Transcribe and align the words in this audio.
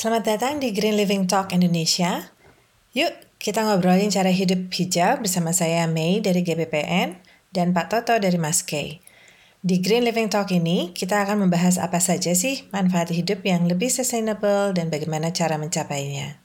Selamat 0.00 0.32
datang 0.32 0.64
di 0.64 0.72
Green 0.72 0.96
Living 0.96 1.28
Talk 1.28 1.52
Indonesia. 1.52 2.32
Yuk, 2.96 3.12
kita 3.36 3.68
ngobrolin 3.68 4.08
cara 4.08 4.32
hidup 4.32 4.72
hijau 4.72 5.20
bersama 5.20 5.52
saya 5.52 5.84
Mei 5.84 6.24
dari 6.24 6.40
GBPN 6.40 7.20
dan 7.52 7.76
Pak 7.76 7.92
Toto 7.92 8.16
dari 8.16 8.40
Maskei. 8.40 9.04
Di 9.60 9.76
Green 9.76 10.08
Living 10.08 10.32
Talk 10.32 10.56
ini, 10.56 10.96
kita 10.96 11.20
akan 11.20 11.44
membahas 11.44 11.76
apa 11.76 12.00
saja 12.00 12.32
sih 12.32 12.64
manfaat 12.72 13.12
hidup 13.12 13.44
yang 13.44 13.68
lebih 13.68 13.92
sustainable 13.92 14.72
dan 14.72 14.88
bagaimana 14.88 15.36
cara 15.36 15.60
mencapainya. 15.60 16.40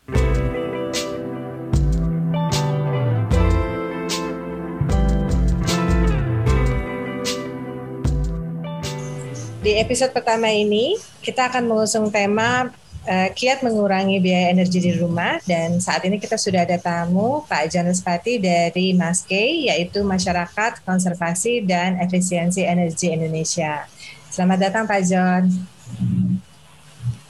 Di 9.64 9.80
episode 9.80 10.12
pertama 10.12 10.52
ini, 10.52 11.00
kita 11.24 11.48
akan 11.48 11.72
mengusung 11.72 12.12
tema 12.12 12.84
uh, 13.06 13.30
kiat 13.32 13.62
mengurangi 13.62 14.18
biaya 14.20 14.52
energi 14.52 14.82
di 14.82 14.92
rumah 14.98 15.39
dan 15.46 15.78
saat 15.79 16.04
ini 16.04 16.18
kita 16.18 16.36
sudah 16.36 16.66
ada 16.66 16.78
tamu 16.82 17.46
Pak 17.46 17.71
Janus 17.71 18.02
Pati 18.02 18.42
dari 18.42 18.92
Maskei 18.98 19.70
yaitu 19.70 20.02
Masyarakat 20.02 20.82
Konservasi 20.84 21.64
dan 21.64 22.02
Efisiensi 22.02 22.65
Energi 22.65 23.14
Indonesia. 23.14 23.86
Selamat 24.29 24.70
datang 24.70 24.84
Pak 24.84 25.02
John. 25.06 25.43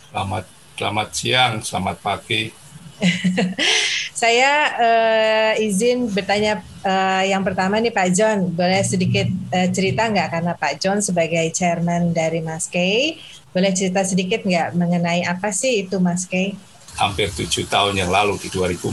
Selamat 0.10 0.46
selamat 0.76 1.08
siang, 1.14 1.54
selamat 1.62 1.98
pagi. 2.02 2.65
Saya 4.22 4.52
uh, 4.80 5.54
izin 5.60 6.08
bertanya 6.08 6.64
uh, 6.88 7.24
yang 7.28 7.44
pertama 7.44 7.78
nih 7.84 7.92
Pak 7.92 8.10
John, 8.16 8.48
boleh 8.56 8.80
sedikit 8.82 9.28
uh, 9.52 9.68
cerita 9.70 10.08
nggak 10.08 10.30
karena 10.32 10.54
Pak 10.56 10.74
John 10.80 11.04
sebagai 11.04 11.44
chairman 11.52 12.16
dari 12.16 12.40
Maskei 12.40 13.20
boleh 13.56 13.72
cerita 13.72 14.04
sedikit 14.04 14.44
nggak 14.44 14.76
mengenai 14.76 15.24
apa 15.24 15.48
sih 15.56 15.88
itu 15.88 15.96
Mas 16.04 16.28
Kay? 16.28 16.52
Hampir 17.00 17.32
tujuh 17.32 17.68
tahun 17.72 17.96
yang 17.96 18.12
lalu 18.12 18.36
di 18.40 18.52
2014 18.52 18.92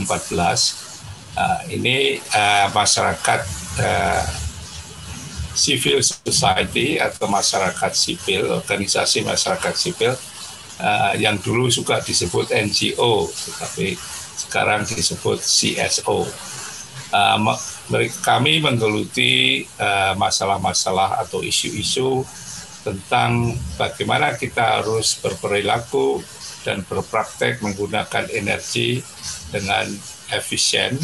uh, 1.35 1.61
ini 1.67 2.19
uh, 2.31 2.67
masyarakat 2.71 3.41
uh, 3.83 4.23
civil 5.53 5.99
society 6.01 6.97
atau 6.97 7.29
masyarakat 7.29 7.91
sipil, 7.93 8.55
organisasi 8.55 9.21
masyarakat 9.27 9.73
sipil 9.75 10.15
uh, 10.79 11.13
yang 11.17 11.37
dulu 11.41 11.69
suka 11.69 12.01
disebut 12.01 12.49
NGO, 12.53 13.29
tetapi 13.29 13.97
sekarang 14.33 14.87
disebut 14.87 15.37
CSO. 15.41 16.25
Uh, 17.13 17.53
kami 18.25 18.57
menggeluti 18.63 19.67
masalah-masalah 20.17 21.19
uh, 21.19 21.21
atau 21.27 21.43
isu-isu 21.45 22.25
tentang 22.81 23.53
bagaimana 23.77 24.33
kita 24.39 24.81
harus 24.81 25.19
berperilaku 25.19 26.23
dan 26.63 26.81
berpraktek 26.87 27.59
menggunakan 27.59 28.27
energi 28.31 29.03
dengan 29.51 29.85
efisien 30.31 30.95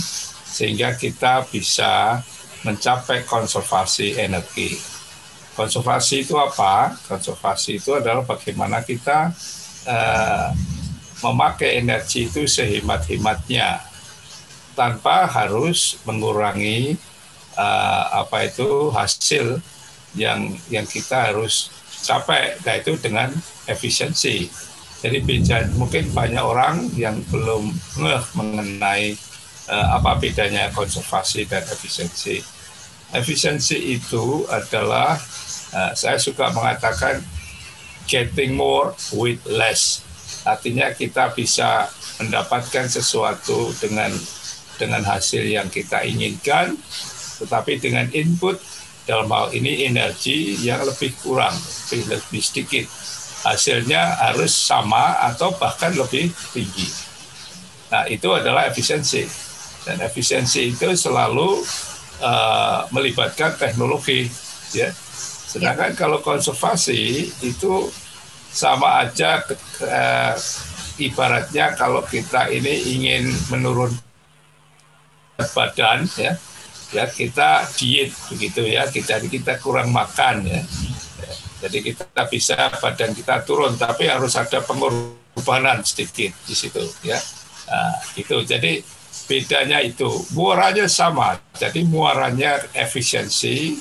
sehingga 0.49 0.95
kita 0.97 1.45
bisa 1.51 2.19
mencapai 2.67 3.23
konservasi 3.23 4.19
energi. 4.19 4.75
Konservasi 5.55 6.23
itu 6.23 6.35
apa? 6.39 6.95
Konservasi 7.07 7.79
itu 7.79 7.95
adalah 7.95 8.23
bagaimana 8.23 8.83
kita 8.83 9.31
uh, 9.87 10.51
memakai 11.23 11.83
energi 11.83 12.31
itu 12.31 12.47
sehemat-hematnya 12.47 13.83
tanpa 14.75 15.27
harus 15.27 15.99
mengurangi 16.07 16.95
uh, 17.59 18.23
apa 18.23 18.47
itu 18.47 18.87
hasil 18.95 19.59
yang 20.15 20.55
yang 20.71 20.87
kita 20.87 21.31
harus 21.31 21.69
capai 21.99 22.55
yaitu 22.63 22.95
dengan 22.95 23.29
efisiensi. 23.67 24.47
Jadi 24.99 25.23
mungkin 25.79 26.11
banyak 26.11 26.43
orang 26.43 26.91
yang 26.95 27.19
belum 27.31 27.71
ngeh 27.99 28.23
mengenai 28.35 29.15
uh, 29.67 29.87
apa 29.99 30.19
bedanya 30.19 30.71
konservasi 30.75 31.47
dan 31.47 31.63
efisiensi. 31.67 32.43
Efisiensi 33.15 33.99
itu 33.99 34.43
adalah 34.51 35.15
uh, 35.75 35.91
saya 35.95 36.19
suka 36.19 36.51
mengatakan 36.51 37.23
getting 38.09 38.57
more 38.57 38.97
with 39.13 39.37
less. 39.45 40.01
Artinya 40.41 40.89
kita 40.97 41.29
bisa 41.37 41.85
mendapatkan 42.17 42.89
sesuatu 42.89 43.69
dengan 43.77 44.09
dengan 44.81 45.05
hasil 45.05 45.45
yang 45.45 45.69
kita 45.69 46.01
inginkan, 46.07 46.73
tetapi 47.43 47.77
dengan 47.77 48.09
input 48.09 48.57
dalam 49.05 49.29
hal 49.29 49.53
ini 49.53 49.85
energi 49.85 50.57
yang 50.63 50.81
lebih 50.85 51.13
kurang, 51.21 51.53
lebih, 51.91 52.17
lebih 52.17 52.41
sedikit. 52.41 52.85
Hasilnya 53.39 54.19
harus 54.19 54.51
sama 54.51 55.15
atau 55.31 55.55
bahkan 55.55 55.95
lebih 55.95 56.27
tinggi. 56.51 56.87
Nah, 57.89 58.05
itu 58.05 58.27
adalah 58.35 58.67
efisiensi. 58.67 59.23
Dan 59.87 60.03
efisiensi 60.03 60.75
itu 60.75 60.91
selalu 60.93 61.63
uh, 62.21 62.85
melibatkan 62.91 63.55
teknologi, 63.55 64.27
ya. 64.75 64.91
Sedangkan 65.49 65.97
kalau 65.97 66.21
konservasi 66.21 67.25
itu 67.41 67.89
sama 68.53 69.01
aja 69.01 69.41
uh, 69.81 70.37
ibaratnya 71.01 71.73
kalau 71.73 72.05
kita 72.05 72.53
ini 72.53 72.97
ingin 72.97 73.33
menurun 73.49 73.89
badan 75.55 76.05
ya 76.19 76.37
ya 76.89 77.05
kita 77.05 77.69
diet 77.77 78.13
begitu 78.29 78.65
ya 78.65 78.89
kita 78.89 79.21
kita 79.25 79.57
kurang 79.57 79.89
makan 79.89 80.45
ya. 80.45 80.61
Jadi 81.59 81.91
kita 81.91 82.23
bisa 82.31 82.71
badan 82.79 83.11
kita 83.17 83.43
turun 83.43 83.75
tapi 83.75 84.07
harus 84.07 84.37
ada 84.39 84.63
pengorbanan 84.63 85.83
sedikit 85.83 86.31
di 86.45 86.55
situ 86.55 86.79
ya. 87.03 87.19
Nah, 87.69 87.99
itu 88.15 88.41
jadi 88.47 88.79
bedanya 89.27 89.83
itu. 89.83 90.07
Muaranya 90.33 90.87
sama. 90.87 91.35
Jadi 91.59 91.83
muaranya 91.83 92.63
efisiensi 92.73 93.75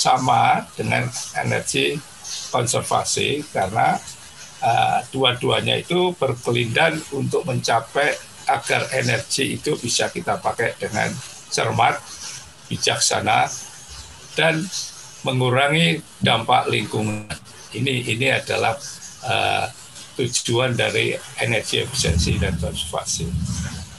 sama 0.00 0.64
dengan 0.72 1.04
energi 1.36 2.00
konservasi 2.48 3.44
karena 3.52 4.00
uh, 4.64 4.98
dua-duanya 5.12 5.76
itu 5.76 6.16
berkelindan 6.16 6.96
untuk 7.12 7.44
mencapai 7.44 8.16
agar 8.48 8.88
energi 8.96 9.60
itu 9.60 9.76
bisa 9.76 10.08
kita 10.08 10.40
pakai 10.40 10.72
dengan 10.80 11.12
cermat 11.52 12.00
bijaksana 12.72 13.44
dan 14.32 14.64
mengurangi 15.26 16.00
dampak 16.22 16.72
lingkungan. 16.72 17.28
Ini 17.76 18.16
ini 18.16 18.26
adalah 18.32 18.74
uh, 19.28 19.66
tujuan 20.16 20.74
dari 20.74 21.12
energi 21.44 21.84
efisiensi 21.84 22.40
dan 22.40 22.56
konservasi. 22.56 23.28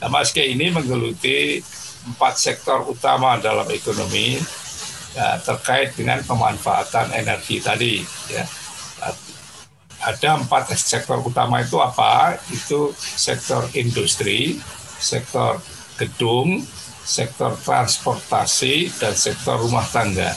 Nah, 0.02 0.10
Maske 0.10 0.42
ini 0.42 0.74
menggeluti 0.74 1.62
empat 2.02 2.34
sektor 2.42 2.90
utama 2.90 3.38
dalam 3.38 3.70
ekonomi 3.70 4.42
ya, 5.16 5.40
terkait 5.44 5.96
dengan 5.96 6.20
pemanfaatan 6.24 7.12
energi 7.16 7.60
tadi. 7.60 8.04
Ya. 8.32 8.44
Ada 10.02 10.42
empat 10.42 10.74
sektor 10.74 11.22
utama 11.22 11.62
itu 11.62 11.78
apa? 11.78 12.34
Itu 12.50 12.90
sektor 12.98 13.70
industri, 13.78 14.58
sektor 14.98 15.62
gedung, 16.02 16.66
sektor 17.06 17.54
transportasi, 17.54 18.90
dan 18.98 19.14
sektor 19.14 19.62
rumah 19.62 19.86
tangga. 19.86 20.34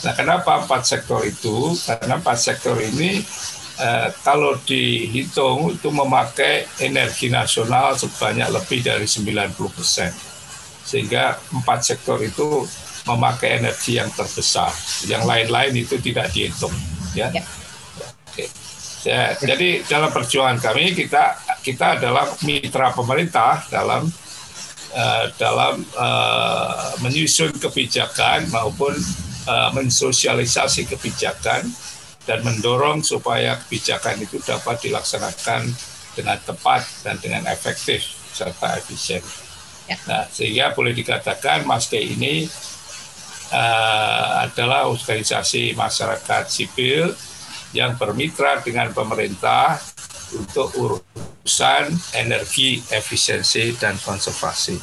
Nah, 0.00 0.14
kenapa 0.16 0.64
empat 0.64 0.86
sektor 0.86 1.20
itu? 1.26 1.76
Karena 1.84 2.16
empat 2.16 2.38
sektor 2.38 2.78
ini 2.78 3.20
eh, 3.76 4.08
kalau 4.24 4.56
dihitung 4.64 5.76
itu 5.76 5.88
memakai 5.92 6.64
energi 6.80 7.28
nasional 7.28 7.98
sebanyak 7.98 8.48
lebih 8.48 8.80
dari 8.80 9.04
90 9.04 9.76
persen. 9.76 10.14
Sehingga 10.86 11.36
empat 11.52 11.84
sektor 11.84 12.16
itu 12.22 12.64
memakai 13.14 13.62
energi 13.62 13.98
yang 13.98 14.10
terbesar. 14.14 14.70
Yang 15.06 15.22
lain-lain 15.26 15.72
itu 15.74 15.96
tidak 15.98 16.30
dihitung. 16.30 16.72
Ya. 17.14 17.30
ya. 17.34 17.42
Oke. 18.30 18.46
Ya, 19.00 19.32
jadi 19.40 19.80
dalam 19.88 20.12
perjuangan 20.12 20.60
kami 20.60 20.92
kita 20.92 21.32
kita 21.64 21.96
adalah 21.96 22.28
mitra 22.44 22.92
pemerintah 22.92 23.64
dalam 23.72 24.04
uh, 24.92 25.24
dalam 25.40 25.80
uh, 25.96 27.00
menyusun 27.00 27.56
kebijakan 27.56 28.52
maupun 28.52 28.92
uh, 29.48 29.72
mensosialisasi 29.72 30.84
kebijakan 30.84 31.64
dan 32.28 32.44
mendorong 32.44 33.00
supaya 33.00 33.56
kebijakan 33.64 34.20
itu 34.20 34.36
dapat 34.44 34.76
dilaksanakan 34.84 35.72
dengan 36.12 36.36
tepat 36.44 36.84
dan 37.00 37.16
dengan 37.24 37.48
efektif 37.48 38.04
serta 38.36 38.76
efisien. 38.76 39.24
Ya. 39.88 39.96
Nah, 40.06 40.22
sehingga 40.30 40.70
boleh 40.76 40.94
dikatakan 40.94 41.66
Maske 41.66 41.98
ini 41.98 42.46
uh, 43.52 44.46
adalah 44.46 44.86
organisasi 44.88 45.74
masyarakat 45.74 46.44
sipil 46.50 47.12
yang 47.70 47.94
bermitra 47.94 48.58
dengan 48.62 48.90
pemerintah 48.90 49.78
untuk 50.34 50.70
urusan 50.78 51.90
energi, 52.14 52.82
efisiensi, 52.90 53.74
dan 53.78 53.98
konservasi. 53.98 54.78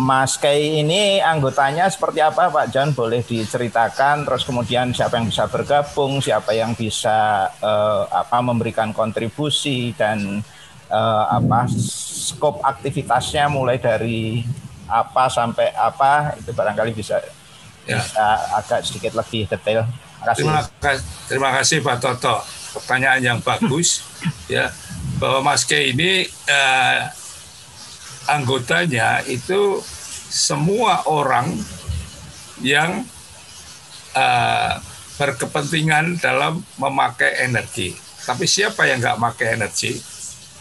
Mas 0.00 0.40
Kay 0.40 0.80
ini 0.80 1.20
anggotanya 1.20 1.90
seperti 1.92 2.24
apa 2.24 2.48
Pak 2.48 2.72
John? 2.72 2.96
Boleh 2.96 3.20
diceritakan 3.20 4.24
terus 4.24 4.48
kemudian 4.48 4.96
siapa 4.96 5.20
yang 5.20 5.28
bisa 5.28 5.44
bergabung, 5.50 6.24
siapa 6.24 6.56
yang 6.56 6.72
bisa 6.72 7.50
uh, 7.60 8.08
apa 8.08 8.38
memberikan 8.40 8.96
kontribusi 8.96 9.92
dan 9.92 10.40
uh, 10.88 11.24
apa 11.36 11.68
skop 11.68 12.64
aktivitasnya 12.64 13.52
mulai 13.52 13.76
dari 13.76 14.40
apa 14.88 15.28
sampai 15.28 15.74
apa 15.74 16.38
itu 16.38 16.50
barangkali 16.50 16.96
bisa 16.96 17.20
ya. 17.90 18.00
bisa 18.00 18.26
agak 18.54 18.80
sedikit 18.86 19.12
lebih 19.18 19.50
detail. 19.50 19.86
Terima 20.36 20.62
kasih. 20.78 21.04
Terima 21.26 21.50
kasih 21.50 21.78
Pak 21.80 21.96
Toto. 21.98 22.36
Pertanyaan 22.70 23.20
yang 23.20 23.38
bagus 23.42 24.06
ya 24.52 24.70
bahwa 25.18 25.52
Mas 25.52 25.66
K 25.66 25.90
ini 25.90 26.24
uh, 26.48 27.00
anggotanya 28.30 29.26
itu 29.26 29.82
semua 30.30 31.02
orang 31.10 31.50
yang 32.62 33.02
uh, 34.14 34.78
berkepentingan 35.18 36.16
dalam 36.22 36.64
memakai 36.80 37.44
energi. 37.44 37.92
Tapi 38.24 38.46
siapa 38.46 38.86
yang 38.86 39.02
nggak 39.02 39.18
pakai 39.20 39.58
energi? 39.58 39.98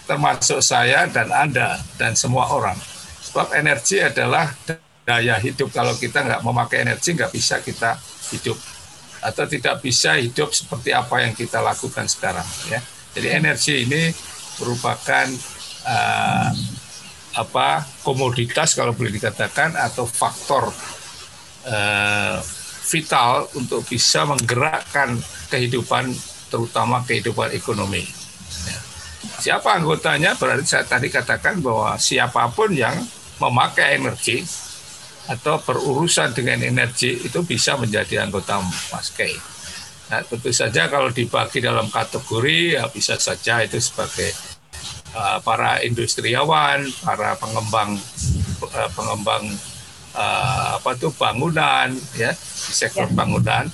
Termasuk 0.10 0.60
saya 0.66 1.06
dan 1.06 1.30
Anda 1.30 1.78
dan 2.02 2.18
semua 2.18 2.50
orang. 2.50 2.76
Sebab 3.30 3.54
energi 3.54 4.02
adalah 4.02 4.50
daya 5.10 5.42
hidup. 5.42 5.74
Kalau 5.74 5.98
kita 5.98 6.22
nggak 6.22 6.46
memakai 6.46 6.86
energi, 6.86 7.18
nggak 7.18 7.34
bisa 7.34 7.58
kita 7.66 7.98
hidup 8.30 8.58
atau 9.20 9.44
tidak 9.50 9.82
bisa 9.82 10.16
hidup 10.16 10.54
seperti 10.54 10.94
apa 10.94 11.26
yang 11.26 11.34
kita 11.34 11.60
lakukan 11.60 12.06
sekarang. 12.06 12.46
Ya, 12.70 12.80
jadi 13.18 13.42
energi 13.42 13.90
ini 13.90 14.14
merupakan 14.62 15.26
uh, 15.90 16.52
apa 17.36 17.84
komoditas 18.06 18.78
kalau 18.78 18.94
boleh 18.94 19.10
dikatakan 19.16 19.74
atau 19.74 20.06
faktor 20.06 20.70
uh, 21.66 22.38
vital 22.90 23.50
untuk 23.58 23.86
bisa 23.86 24.26
menggerakkan 24.30 25.18
kehidupan 25.50 26.10
terutama 26.50 27.06
kehidupan 27.06 27.54
ekonomi. 27.54 28.02
Ya. 28.66 28.80
Siapa 29.40 29.78
anggotanya 29.78 30.34
berarti 30.38 30.66
saya 30.66 30.86
tadi 30.86 31.12
katakan 31.12 31.62
bahwa 31.62 31.98
siapa 32.02 32.50
pun 32.50 32.74
yang 32.74 32.98
memakai 33.40 34.02
energi 34.02 34.44
atau 35.30 35.62
berurusan 35.62 36.34
dengan 36.34 36.58
energi 36.66 37.22
itu 37.22 37.46
bisa 37.46 37.78
menjadi 37.78 38.26
anggota 38.26 38.58
Maskei. 38.90 39.38
Nah, 40.10 40.26
tentu 40.26 40.50
saja 40.50 40.90
kalau 40.90 41.14
dibagi 41.14 41.62
dalam 41.62 41.86
kategori 41.86 42.82
ya 42.82 42.90
bisa 42.90 43.14
saja 43.22 43.62
itu 43.62 43.78
sebagai 43.78 44.34
uh, 45.14 45.38
para 45.46 45.86
industriawan, 45.86 46.82
para 47.06 47.38
pengembang 47.38 47.94
uh, 48.74 48.90
pengembang 48.98 49.46
uh, 50.18 50.82
apa 50.82 50.92
tuh 50.98 51.14
bangunan 51.14 51.94
ya 52.18 52.34
di 52.34 52.74
sektor 52.74 53.06
ya. 53.06 53.14
bangunan 53.14 53.70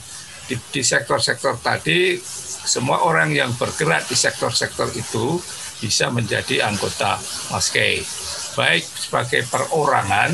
di, 0.46 0.60
di 0.60 0.81
sektor-sektor 0.84 1.58
tadi 1.63 2.19
semua 2.66 3.08
orang 3.08 3.31
yang 3.31 3.56
bergerak 3.56 4.06
di 4.12 4.18
sektor-sektor 4.19 4.92
itu 4.92 5.40
bisa 5.80 6.12
menjadi 6.12 6.68
anggota 6.68 7.16
Maskei 7.51 8.04
baik 8.56 8.84
sebagai 8.84 9.42
perorangan 9.51 10.31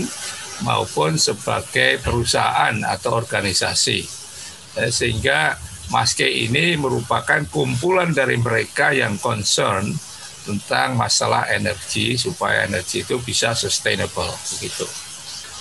maupun 0.61 1.17
sebagai 1.17 2.01
perusahaan 2.01 2.73
atau 2.85 3.17
organisasi 3.17 3.99
eh, 4.81 4.91
sehingga 4.91 5.57
Maske 5.91 6.23
ini 6.23 6.79
merupakan 6.79 7.43
kumpulan 7.51 8.15
dari 8.15 8.39
mereka 8.39 8.95
yang 8.95 9.19
concern 9.19 9.91
tentang 10.47 10.95
masalah 10.95 11.51
energi 11.51 12.15
supaya 12.15 12.63
energi 12.63 13.03
itu 13.03 13.19
bisa 13.19 13.51
sustainable 13.51 14.31
begitu. 14.55 14.87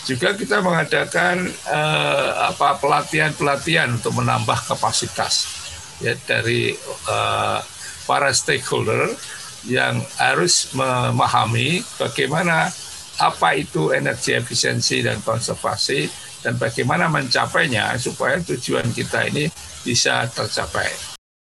Juga 0.06 0.32
kita 0.38 0.62
mengadakan 0.62 1.50
eh, 1.50 2.30
apa 2.46 2.78
pelatihan-pelatihan 2.78 3.98
untuk 3.98 4.22
menambah 4.22 4.70
kapasitas 4.70 5.50
ya 5.98 6.14
dari 6.24 6.78
eh, 7.10 7.58
para 8.06 8.30
stakeholder 8.30 9.10
yang 9.68 10.00
harus 10.16 10.72
memahami 10.72 11.84
bagaimana 12.00 12.72
apa 13.20 13.52
itu 13.52 13.92
energi 13.92 14.32
efisiensi 14.32 15.04
dan 15.04 15.20
konservasi 15.20 16.08
dan 16.40 16.56
bagaimana 16.56 17.12
mencapainya 17.12 17.92
supaya 18.00 18.40
tujuan 18.40 18.88
kita 18.96 19.28
ini 19.28 19.52
bisa 19.84 20.24
tercapai. 20.32 20.88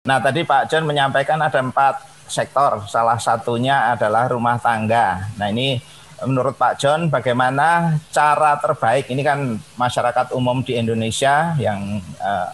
Nah 0.05 0.21
tadi 0.21 0.45
Pak 0.45 0.69
John 0.69 0.85
menyampaikan 0.85 1.41
ada 1.41 1.57
empat 1.57 2.05
sektor, 2.29 2.85
salah 2.85 3.17
satunya 3.17 3.97
adalah 3.97 4.29
rumah 4.29 4.61
tangga. 4.61 5.33
Nah 5.41 5.49
ini 5.49 5.81
menurut 6.29 6.61
Pak 6.61 6.77
John 6.77 7.09
bagaimana 7.09 7.97
cara 8.13 8.61
terbaik 8.61 9.09
ini 9.09 9.25
kan 9.25 9.57
masyarakat 9.81 10.37
umum 10.37 10.61
di 10.61 10.77
Indonesia 10.77 11.57
yang 11.57 12.05
uh, 12.21 12.53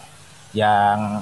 yang 0.55 1.19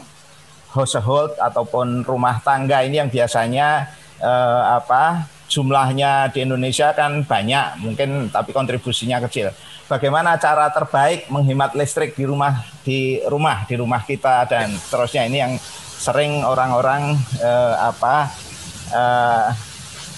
household 0.69 1.33
ataupun 1.41 2.05
rumah 2.05 2.37
tangga 2.45 2.85
ini 2.85 3.01
yang 3.01 3.09
biasanya 3.09 3.89
uh, 4.21 4.77
apa 4.77 5.25
jumlahnya 5.49 6.29
di 6.29 6.45
Indonesia 6.45 6.93
kan 6.93 7.25
banyak 7.25 7.81
mungkin 7.81 8.29
tapi 8.29 8.53
kontribusinya 8.53 9.17
kecil 9.25 9.49
bagaimana 9.89 10.37
cara 10.37 10.69
terbaik 10.69 11.27
menghemat 11.33 11.73
listrik 11.73 12.13
di 12.13 12.23
rumah 12.29 12.61
di 12.85 13.17
rumah 13.25 13.65
di 13.65 13.75
rumah 13.75 14.05
kita 14.05 14.45
dan 14.45 14.69
terusnya 14.93 15.25
ini 15.25 15.37
yang 15.41 15.53
sering 15.99 16.45
orang-orang 16.45 17.17
uh, 17.41 17.75
apa 17.91 18.15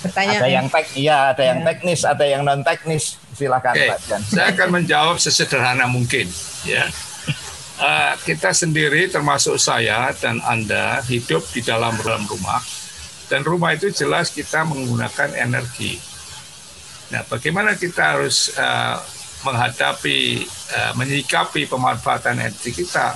Bertanya, 0.01 0.42
ada 0.42 0.50
yang 0.50 0.66
tek 0.66 0.86
iya 0.98 1.18
ada 1.30 1.44
yang 1.45 1.60
ya. 1.62 1.66
teknis 1.74 2.00
ada 2.01 2.25
yang 2.25 2.42
non 2.42 2.66
teknis 2.66 3.22
silakan 3.38 3.74
okay. 3.78 3.89
Pak 3.94 4.00
Jan. 4.10 4.22
saya 4.25 4.45
akan 4.50 4.69
menjawab 4.81 5.18
sesederhana 5.22 5.86
mungkin 5.86 6.25
ya 6.66 6.89
uh, 7.78 8.18
kita 8.25 8.50
sendiri 8.50 9.13
termasuk 9.13 9.62
saya 9.62 10.10
dan 10.18 10.42
anda 10.42 11.06
hidup 11.06 11.45
di 11.54 11.62
dalam 11.62 11.94
dalam 12.01 12.25
rumah 12.25 12.81
dan 13.31 13.48
rumah 13.48 13.72
itu 13.72 13.88
jelas 13.88 14.28
kita 14.28 14.68
menggunakan 14.68 15.31
energi. 15.39 15.95
Nah 17.16 17.24
bagaimana 17.31 17.80
kita 17.80 18.19
harus 18.19 18.51
uh, 18.60 19.00
menghadapi 19.48 20.44
uh, 20.75 20.92
menyikapi 21.00 21.63
pemanfaatan 21.63 22.44
energi 22.44 22.75
kita? 22.75 23.16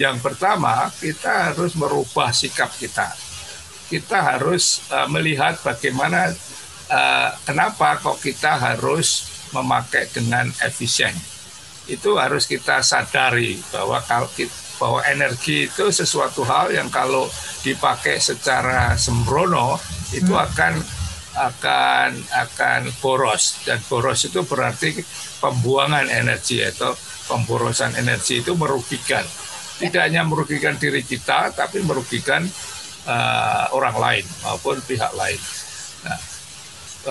Yang 0.00 0.24
pertama 0.24 0.88
kita 0.96 1.52
harus 1.52 1.76
merubah 1.76 2.32
sikap 2.32 2.72
kita. 2.80 3.12
Kita 3.92 4.24
harus 4.24 4.88
uh, 4.88 5.04
melihat 5.12 5.60
bagaimana 5.60 6.32
uh, 6.88 7.30
kenapa 7.44 8.00
kok 8.00 8.24
kita 8.24 8.56
harus 8.56 9.28
memakai 9.52 10.08
dengan 10.16 10.48
efisien. 10.64 11.12
Itu 11.84 12.16
harus 12.16 12.48
kita 12.48 12.80
sadari 12.80 13.60
bahwa 13.68 14.00
kalau 14.08 14.32
kita, 14.32 14.61
bahwa 14.82 14.98
energi 15.06 15.70
itu 15.70 15.94
sesuatu 15.94 16.42
hal 16.42 16.74
yang 16.74 16.90
kalau 16.90 17.30
dipakai 17.62 18.18
secara 18.18 18.98
sembrono 18.98 19.78
itu 20.10 20.34
hmm. 20.34 20.46
akan 20.50 20.74
akan 21.32 22.10
akan 22.34 22.80
boros 22.98 23.62
dan 23.62 23.78
boros 23.86 24.26
itu 24.26 24.42
berarti 24.42 24.98
pembuangan 25.38 26.10
energi 26.10 26.66
atau 26.66 26.98
pemborosan 27.30 27.94
energi 27.94 28.42
itu 28.42 28.58
merugikan 28.58 29.22
tidak 29.78 30.02
hanya 30.10 30.26
merugikan 30.26 30.74
diri 30.76 31.06
kita 31.06 31.54
tapi 31.54 31.80
merugikan 31.86 32.42
uh, 33.06 33.64
orang 33.74 33.96
lain 33.98 34.24
maupun 34.46 34.78
pihak 34.84 35.10
lain. 35.18 35.40
Nah, 36.06 36.18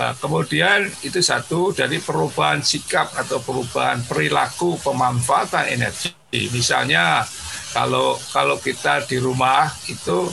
uh, 0.00 0.14
kemudian 0.16 0.88
itu 1.04 1.20
satu 1.20 1.76
dari 1.76 2.00
perubahan 2.00 2.64
sikap 2.64 3.12
atau 3.12 3.44
perubahan 3.44 4.00
perilaku 4.08 4.80
pemanfaatan 4.80 5.68
energi. 5.68 6.14
Misalnya 6.48 7.26
kalau 7.72 8.20
kalau 8.30 8.60
kita 8.60 9.04
di 9.08 9.16
rumah 9.16 9.72
itu 9.88 10.28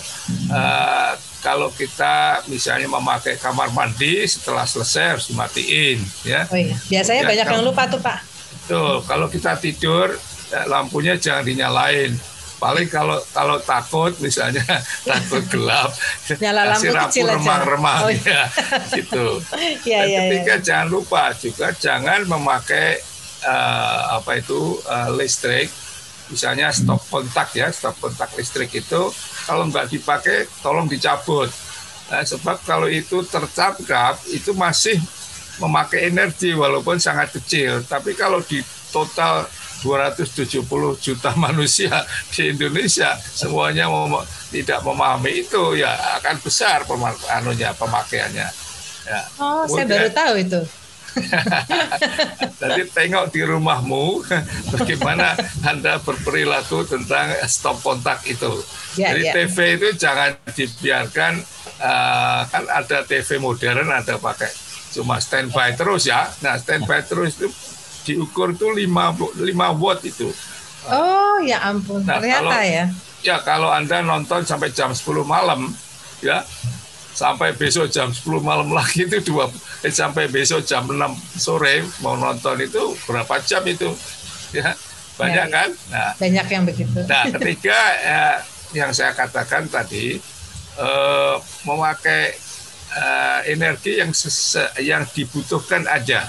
uh, 0.52 1.12
kalau 1.40 1.72
kita 1.72 2.44
misalnya 2.52 2.92
memakai 2.92 3.40
kamar 3.40 3.72
mandi 3.72 4.28
setelah 4.28 4.68
selesai 4.68 5.04
harus 5.16 5.26
dimatiin 5.32 6.00
ya. 6.28 6.44
Oh 6.52 6.60
iya. 6.60 6.76
Biasanya 6.92 7.24
ya, 7.24 7.30
banyak 7.32 7.46
kalau, 7.48 7.56
yang 7.56 7.66
lupa 7.66 7.84
tuh 7.88 8.02
Pak. 8.04 8.20
Tuh, 8.68 9.00
kalau 9.08 9.32
kita 9.32 9.56
tidur 9.58 10.12
ya, 10.52 10.68
lampunya 10.68 11.16
jangan 11.16 11.48
dinyalain. 11.48 12.12
Paling 12.60 12.92
kalau 12.92 13.16
kalau 13.32 13.56
takut 13.64 14.12
misalnya 14.20 14.68
takut 15.08 15.48
gelap, 15.48 15.96
Nyala 16.44 16.76
lampu 16.76 16.92
kasih 16.92 17.24
lampu 17.24 17.40
remang-remang 17.40 18.00
oh, 18.04 18.12
iya. 18.12 18.52
ya, 18.52 18.68
gitu. 19.00 19.28
ya, 19.88 20.04
Dan 20.04 20.12
ya, 20.12 20.20
ketiga 20.28 20.56
ya. 20.60 20.64
jangan 20.68 20.88
lupa 20.92 21.32
juga 21.40 21.72
jangan 21.80 22.28
memakai 22.28 23.00
uh, 23.48 24.20
apa 24.20 24.44
itu 24.44 24.76
uh, 24.84 25.08
listrik 25.16 25.72
misalnya 26.30 26.70
stop 26.70 27.02
kontak 27.10 27.50
ya 27.58 27.74
stop 27.74 27.98
kontak 27.98 28.30
listrik 28.38 28.70
itu 28.74 29.02
kalau 29.50 29.66
nggak 29.68 29.90
dipakai 29.90 30.46
tolong 30.62 30.86
dicabut. 30.86 31.50
Nah, 32.10 32.26
sebab 32.26 32.58
kalau 32.66 32.90
itu 32.90 33.22
tercapkap 33.22 34.18
itu 34.34 34.54
masih 34.58 34.98
memakai 35.62 36.10
energi 36.10 36.58
walaupun 36.58 36.98
sangat 36.98 37.30
kecil. 37.38 37.86
Tapi 37.86 38.18
kalau 38.18 38.42
di 38.42 38.66
total 38.90 39.46
270 39.86 40.66
juta 41.00 41.32
manusia 41.46 42.04
di 42.34 42.52
Indonesia 42.52 43.16
semuanya 43.16 43.88
mem 43.88 44.22
tidak 44.50 44.82
memahami 44.82 45.46
itu 45.46 45.78
ya 45.78 45.94
akan 46.20 46.36
besar 46.42 46.84
pemakaiannya 46.90 47.70
pemakaiannya. 47.78 48.48
Ya. 49.10 49.22
oh 49.42 49.66
Kemudian, 49.66 49.74
saya 49.74 49.86
baru 49.90 50.10
tahu 50.14 50.34
itu 50.38 50.62
Jadi 52.62 52.82
tengok 52.92 53.26
di 53.34 53.42
rumahmu 53.44 54.24
bagaimana 54.74 55.36
Anda 55.66 56.00
berperilaku 56.02 56.86
tentang 56.88 57.34
stop 57.48 57.82
kontak 57.82 58.24
itu. 58.28 58.62
Ya, 58.98 59.14
Jadi 59.14 59.22
ya. 59.26 59.34
TV 59.34 59.58
itu 59.80 59.88
jangan 59.98 60.32
dibiarkan 60.54 61.34
uh, 61.82 62.42
kan 62.48 62.64
ada 62.68 63.04
TV 63.06 63.40
modern 63.42 63.90
ada 63.90 64.20
pakai 64.20 64.52
cuma 64.98 65.22
standby 65.22 65.78
terus 65.78 66.10
ya. 66.10 66.30
Nah 66.42 66.58
standby 66.58 67.06
terus 67.06 67.38
itu 67.40 67.50
diukur 68.10 68.56
tuh 68.58 68.74
5 68.74 68.86
5 68.86 69.82
watt 69.82 70.00
itu. 70.06 70.30
Oh 70.90 71.38
ya 71.44 71.60
ampun, 71.70 72.02
nah, 72.08 72.18
ternyata 72.18 72.56
kalau, 72.56 72.64
ya. 72.64 72.86
Ya 73.20 73.38
kalau 73.44 73.70
anda 73.70 74.00
nonton 74.00 74.48
sampai 74.48 74.72
jam 74.72 74.96
10 74.96 75.28
malam 75.28 75.70
ya 76.24 76.44
sampai 77.20 77.52
besok 77.52 77.92
jam 77.92 78.08
10 78.08 78.24
malam 78.40 78.72
lagi 78.72 79.04
itu 79.04 79.20
dua 79.20 79.52
eh, 79.84 79.92
sampai 79.92 80.32
besok 80.32 80.64
jam 80.64 80.88
6 80.88 80.96
sore 81.36 81.84
mau 82.00 82.16
nonton 82.16 82.56
itu 82.64 82.96
berapa 83.04 83.44
jam 83.44 83.64
itu? 83.68 83.92
Ya 84.56 84.72
banyak 85.20 85.48
ya, 85.52 85.52
kan? 85.52 85.70
Nah. 85.92 86.12
Banyak 86.16 86.48
yang 86.48 86.64
begitu. 86.64 87.00
Nah 87.04 87.28
ketiga 87.36 87.80
eh, 88.00 88.38
yang 88.72 88.96
saya 88.96 89.12
katakan 89.12 89.68
tadi 89.68 90.16
eh, 90.80 91.36
memakai 91.68 92.50
uh, 92.96 93.42
energi 93.46 94.02
yang 94.02 94.12
sese, 94.16 94.66
yang 94.82 95.06
dibutuhkan 95.14 95.86
aja. 95.86 96.26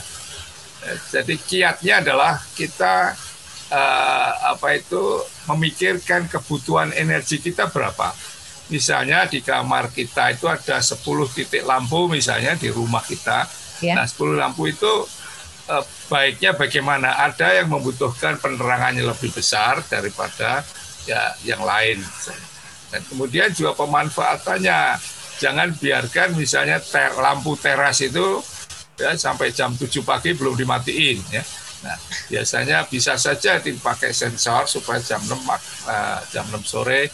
Eh, 0.85 0.97
jadi 1.13 1.35
kiatnya 1.37 1.95
adalah 2.05 2.41
kita 2.57 3.17
uh, 3.73 4.33
apa 4.57 4.77
itu 4.77 5.01
memikirkan 5.49 6.29
kebutuhan 6.29 6.93
energi 6.97 7.41
kita 7.41 7.69
berapa. 7.69 8.13
Misalnya 8.71 9.27
di 9.27 9.43
kamar 9.43 9.91
kita 9.91 10.31
itu 10.31 10.47
ada 10.47 10.79
10 10.79 11.03
titik 11.35 11.67
lampu 11.67 12.07
misalnya 12.07 12.55
di 12.55 12.71
rumah 12.71 13.03
kita. 13.03 13.45
Ya. 13.83 13.99
Nah, 13.99 14.07
10 14.07 14.39
lampu 14.39 14.71
itu 14.71 14.93
uh, 15.67 15.85
baiknya 16.07 16.55
bagaimana? 16.55 17.19
Ada 17.27 17.63
yang 17.63 17.69
membutuhkan 17.71 18.39
penerangannya 18.39 19.03
lebih 19.03 19.35
besar 19.35 19.83
daripada 19.91 20.63
ya 21.05 21.35
yang 21.43 21.63
lain. 21.67 21.99
Dan 22.91 23.03
kemudian 23.07 23.51
juga 23.55 23.75
pemanfaatannya 23.75 24.99
jangan 25.41 25.73
biarkan 25.75 26.37
misalnya 26.37 26.83
ter, 26.83 27.15
lampu 27.17 27.57
teras 27.57 28.03
itu 28.05 28.43
ya 29.01 29.17
sampai 29.17 29.51
jam 29.55 29.73
7 29.73 29.89
pagi 30.05 30.37
belum 30.37 30.55
dimatiin 30.55 31.19
ya. 31.33 31.43
Nah, 31.81 31.97
biasanya 32.29 32.85
bisa 32.85 33.17
saja 33.17 33.57
dipakai 33.57 34.13
sensor 34.13 34.69
supaya 34.69 35.01
jam 35.01 35.17
6 35.25 35.33
uh, 35.33 35.57
eh, 35.89 36.19
jam 36.29 36.45
6 36.53 36.61
sore 36.69 37.09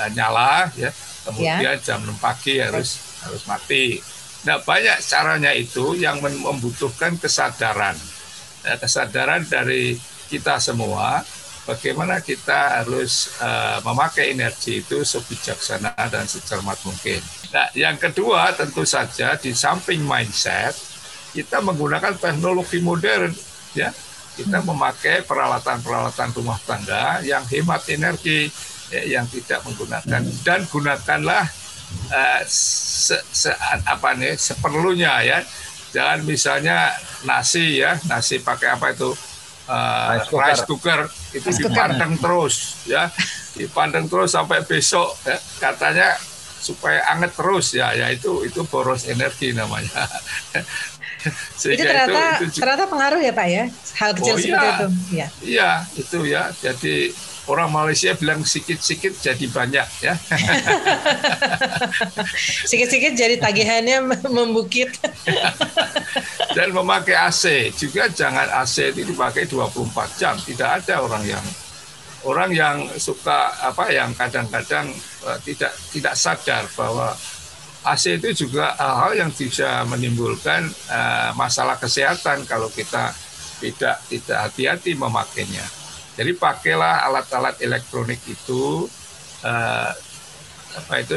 uh, 0.00 0.08
nyala 0.16 0.72
ya. 0.72 0.88
Kemudian 1.28 1.76
ya. 1.76 1.84
jam 1.84 2.00
6 2.00 2.16
pagi 2.16 2.56
harus 2.64 3.20
harus 3.20 3.44
mati. 3.44 4.00
Nah, 4.48 4.56
banyak 4.64 5.04
caranya 5.04 5.52
itu 5.52 5.92
yang 6.00 6.24
membutuhkan 6.24 7.20
kesadaran. 7.20 7.92
Ya, 8.64 8.80
kesadaran 8.80 9.44
dari 9.44 10.00
kita 10.32 10.56
semua 10.56 11.20
bagaimana 11.68 12.24
kita 12.24 12.80
harus 12.80 13.36
uh, 13.40 13.84
memakai 13.84 14.32
energi 14.32 14.80
itu 14.80 15.04
sebijaksana 15.04 15.92
dan 16.08 16.24
secermat 16.24 16.80
mungkin. 16.88 17.20
Nah, 17.52 17.68
yang 17.76 18.00
kedua 18.00 18.56
tentu 18.56 18.88
saja 18.88 19.36
di 19.36 19.52
samping 19.52 20.00
mindset 20.00 20.72
kita 21.30 21.62
menggunakan 21.62 22.16
teknologi 22.16 22.82
modern 22.82 23.30
ya. 23.76 23.92
Kita 24.30 24.62
memakai 24.64 25.26
peralatan-peralatan 25.26 26.32
rumah 26.32 26.56
tangga 26.64 27.20
yang 27.20 27.44
hemat 27.44 27.84
energi 27.92 28.48
ya, 28.90 29.02
yang 29.18 29.26
tidak 29.30 29.62
menggunakan 29.64 30.22
dan 30.44 30.60
gunakanlah 30.68 31.46
uh, 32.10 32.40
se, 32.46 33.16
se, 33.30 33.50
apa 33.86 34.14
nih 34.18 34.36
seperlunya 34.36 35.12
ya. 35.24 35.38
Jangan 35.90 36.22
misalnya 36.22 36.94
nasi 37.26 37.82
ya, 37.82 37.98
nasi 38.06 38.38
pakai 38.38 38.78
apa 38.78 38.94
itu? 38.94 39.10
Uh, 39.70 40.18
rice, 40.18 40.26
cooker. 40.30 40.42
rice 40.42 40.64
cooker 40.66 41.00
itu 41.30 41.48
dipandang 41.62 42.18
terus 42.18 42.82
ya 42.90 43.06
dipandang 43.54 44.10
terus 44.10 44.34
sampai 44.34 44.66
besok 44.66 45.14
ya. 45.22 45.38
katanya 45.62 46.18
supaya 46.60 47.00
anget 47.08 47.32
terus 47.32 47.72
ya 47.72 47.94
ya 47.96 48.12
itu 48.12 48.44
itu 48.44 48.60
boros 48.68 49.08
energi 49.08 49.56
namanya. 49.56 50.04
itu 51.60 51.76
ternyata 51.76 52.40
itu, 52.40 52.48
itu, 52.48 52.58
ternyata 52.60 52.84
pengaruh 52.88 53.20
ya 53.20 53.32
Pak 53.32 53.46
ya 53.48 53.64
hal 54.00 54.10
kecil 54.16 54.34
oh, 54.34 54.38
seperti 54.40 54.66
iya, 54.66 54.72
itu. 54.72 54.88
Ya. 55.12 55.26
Iya 55.40 55.70
itu 55.96 56.18
ya 56.24 56.42
jadi 56.60 56.96
orang 57.50 57.68
Malaysia 57.74 58.14
bilang 58.14 58.46
sikit-sikit 58.46 59.18
jadi 59.18 59.46
banyak 59.50 59.88
ya. 60.06 60.14
Sikit-sikit 62.70 63.18
jadi 63.18 63.42
tagihannya 63.42 64.06
membukit. 64.36 64.94
Dan 66.56 66.70
memakai 66.70 67.18
AC 67.18 67.74
juga 67.74 68.06
jangan 68.06 68.46
AC 68.62 68.94
itu 68.94 69.02
dipakai 69.10 69.50
24 69.50 70.18
jam. 70.18 70.34
Tidak 70.38 70.68
ada 70.82 71.02
orang 71.02 71.26
yang 71.26 71.44
orang 72.22 72.50
yang 72.54 72.76
suka 72.94 73.50
apa 73.58 73.90
yang 73.90 74.14
kadang-kadang 74.14 74.86
uh, 75.26 75.38
tidak 75.42 75.74
tidak 75.90 76.14
sadar 76.14 76.64
bahwa 76.78 77.10
AC 77.80 78.20
itu 78.20 78.46
juga 78.46 78.76
hal-hal 78.76 79.26
yang 79.26 79.30
bisa 79.32 79.82
menimbulkan 79.88 80.68
uh, 80.92 81.32
masalah 81.34 81.80
kesehatan 81.80 82.44
kalau 82.44 82.68
kita 82.70 83.10
tidak 83.58 83.96
tidak 84.06 84.38
hati-hati 84.48 84.92
memakainya. 84.94 85.79
Jadi 86.20 86.36
pakailah 86.36 87.08
alat-alat 87.08 87.56
elektronik 87.64 88.20
itu 88.28 88.84
uh, 89.40 89.90
apa 90.76 90.94
itu 91.00 91.16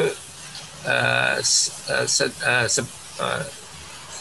uh, 0.88 1.36
se, 1.44 2.24
uh, 2.24 2.64
se, 2.72 2.80
uh, 3.20 3.44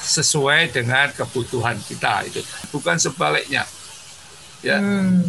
sesuai 0.03 0.75
dengan 0.75 1.15
kebutuhan 1.15 1.79
kita 1.87 2.27
itu. 2.27 2.43
Bukan 2.75 2.99
sebaliknya. 2.99 3.62
Ya. 4.67 4.83
Hmm. 4.83 5.23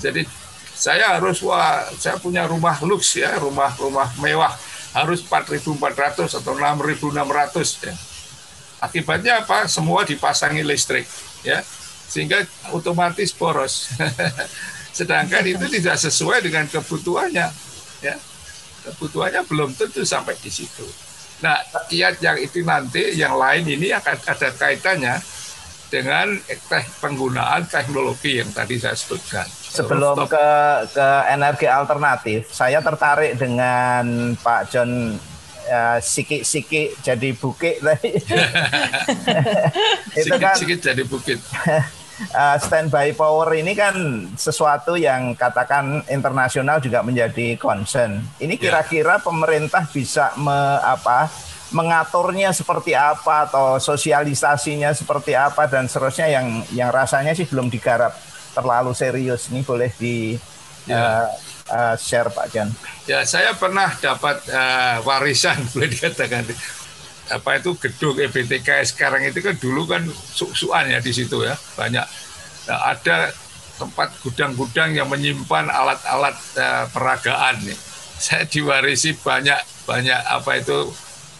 Jadi 0.00 0.24
saya 0.72 1.20
harus 1.20 1.44
wah 1.44 1.84
saya 2.00 2.16
punya 2.16 2.48
rumah 2.48 2.80
lux 2.80 3.20
ya 3.20 3.36
rumah 3.36 3.76
rumah 3.76 4.08
mewah. 4.16 4.56
Harus 4.96 5.20
4.400 5.28 6.40
atau 6.40 6.56
6.600 6.56 7.84
ya. 7.84 7.92
Akibatnya 8.80 9.44
apa? 9.44 9.68
Semua 9.68 10.08
dipasangi 10.08 10.64
listrik 10.64 11.04
ya. 11.44 11.60
Sehingga 12.08 12.48
otomatis 12.72 13.36
boros 13.36 13.92
sedangkan 14.96 15.44
itu 15.44 15.66
tidak 15.68 15.96
sesuai 16.00 16.40
dengan 16.40 16.64
kebutuhannya 16.72 17.46
ya 18.00 18.14
kebutuhannya 18.88 19.44
belum 19.44 19.76
tentu 19.76 20.00
sampai 20.08 20.32
di 20.40 20.48
situ 20.48 20.88
nah 21.44 21.60
kiat 21.92 22.16
yang 22.24 22.40
itu 22.40 22.64
nanti 22.64 23.12
yang 23.12 23.36
lain 23.36 23.68
ini 23.68 23.92
akan 23.92 24.16
ada 24.24 24.48
kaitannya 24.56 25.20
dengan 25.92 26.32
penggunaan 27.04 27.68
teknologi 27.68 28.40
yang 28.40 28.48
tadi 28.56 28.80
saya 28.80 28.96
sebutkan 28.96 29.44
sebelum 29.76 30.16
ke 30.24 30.48
ke 30.96 31.08
energi 31.28 31.68
alternatif, 31.68 32.48
saya 32.48 32.80
tertarik 32.80 33.36
dengan 33.36 34.32
Pak 34.40 34.72
John 34.72 35.20
ya, 35.68 36.00
sikit-sikit 36.00 37.04
jadi 37.04 37.30
bukit 37.36 37.84
tadi. 37.84 38.16
itu 40.20 40.34
kan 40.40 40.56
jadi 40.56 41.02
bukit. 41.04 41.38
Uh, 42.16 42.56
standby 42.56 43.12
power 43.12 43.52
ini 43.52 43.76
kan 43.76 43.92
sesuatu 44.40 44.96
yang 44.96 45.36
katakan 45.36 46.00
internasional 46.08 46.80
juga 46.80 47.04
menjadi 47.04 47.60
concern. 47.60 48.24
Ini 48.40 48.56
ya. 48.56 48.60
kira-kira 48.60 49.20
pemerintah 49.20 49.84
bisa 49.92 50.32
me, 50.40 50.80
apa 50.80 51.28
mengaturnya 51.76 52.54
seperti 52.56 52.94
apa 52.96 53.50
atau 53.50 53.76
sosialisasinya 53.76 54.94
seperti 54.94 55.34
apa 55.34 55.66
dan 55.66 55.90
seterusnya 55.90 56.30
yang 56.30 56.62
yang 56.72 56.88
rasanya 56.94 57.34
sih 57.34 57.44
belum 57.44 57.68
digarap 57.68 58.14
terlalu 58.54 58.94
serius 58.94 59.50
ini 59.52 59.60
boleh 59.66 59.90
di 59.98 60.38
ya. 60.88 61.26
uh, 61.26 61.28
uh, 61.68 61.94
share 61.98 62.30
Pak 62.30 62.46
Jan. 62.54 62.70
Ya 63.04 63.26
saya 63.26 63.52
pernah 63.58 63.90
dapat 63.98 64.40
uh, 64.48 65.02
warisan 65.04 65.58
boleh 65.74 65.90
dikatakan 65.90 66.48
apa 67.26 67.58
itu 67.58 67.74
gedung 67.74 68.14
EBTK 68.14 68.86
sekarang 68.86 69.26
itu 69.26 69.42
kan 69.42 69.54
dulu 69.58 69.82
kan 69.86 70.02
suk-suan 70.10 70.86
ya 70.90 71.02
di 71.02 71.10
situ 71.10 71.42
ya 71.42 71.58
banyak 71.74 72.06
nah, 72.70 72.80
ada 72.94 73.34
tempat 73.76 74.08
gudang-gudang 74.24 74.96
yang 74.96 75.06
menyimpan 75.06 75.68
alat-alat 75.68 76.36
uh, 76.56 76.84
peragaan 76.90 77.60
nih. 77.60 77.78
Saya 78.16 78.48
diwarisi 78.48 79.12
banyak 79.12 79.60
banyak 79.84 80.16
apa 80.16 80.50
itu 80.56 80.88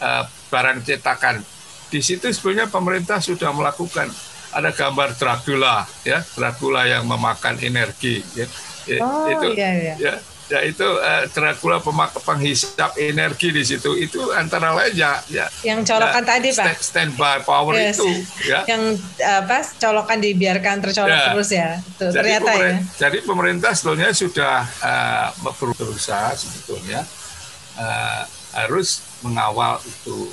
uh, 0.05 0.23
barang 0.53 0.85
cetakan. 0.85 1.41
Di 1.89 2.05
situ 2.05 2.29
sebenarnya 2.29 2.69
pemerintah 2.69 3.19
sudah 3.25 3.51
melakukan 3.57 4.13
ada 4.57 4.71
gambar 4.73 5.17
Dracula 5.21 5.85
ya 6.01 6.25
Dracula 6.33 6.89
yang 6.89 7.05
memakan 7.05 7.61
energi 7.61 8.25
ya, 8.33 8.47
ya 8.89 8.99
oh, 9.05 9.29
itu 9.29 9.49
iya, 9.53 9.71
iya. 9.77 9.95
ya 10.01 10.15
ya 10.47 10.61
itu 10.63 10.87
uh, 10.87 11.27
Dracula 11.31 11.83
pemak 11.83 12.15
penghisap 12.23 12.95
energi 12.99 13.51
di 13.51 13.63
situ. 13.67 13.95
Itu 13.99 14.31
antara 14.33 14.73
lain 14.75 14.95
ya, 14.95 15.19
ya. 15.27 15.47
Yang 15.67 15.95
colokan 15.95 16.23
ya, 16.23 16.29
tadi 16.31 16.49
pak? 16.55 16.79
standby 16.79 17.37
power 17.43 17.75
yes. 17.75 17.99
itu 17.99 18.09
ya. 18.47 18.63
Yang 18.67 19.03
apa 19.23 19.59
colokan 19.79 20.19
dibiarkan 20.23 20.77
tercolok 20.87 21.19
ya. 21.19 21.27
terus 21.33 21.51
ya. 21.51 21.71
Tuh, 21.99 22.11
jadi 22.15 22.39
ternyata 22.41 22.53
ya. 22.55 22.77
jadi 23.09 23.19
pemerintah 23.27 23.71
sebetulnya 23.75 24.09
sudah 24.15 24.57
uh, 24.83 25.29
berusaha 25.77 26.31
sebetulnya 26.39 27.03
uh, 27.79 28.23
harus 28.55 29.03
mengawal 29.21 29.83
itu. 29.85 30.31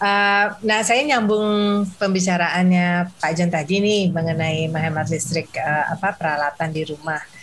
Uh, 0.00 0.56
nah, 0.64 0.80
saya 0.80 1.04
nyambung 1.04 1.84
pembicaraannya 2.00 3.12
Pak 3.20 3.32
Jan 3.36 3.52
tadi 3.52 3.84
nih 3.84 4.08
mengenai 4.08 4.64
menghemat 4.72 5.12
listrik 5.12 5.52
uh, 5.60 5.92
apa 5.92 6.16
peralatan 6.16 6.72
di 6.72 6.88
rumah. 6.88 7.20
Uh, 7.20 7.39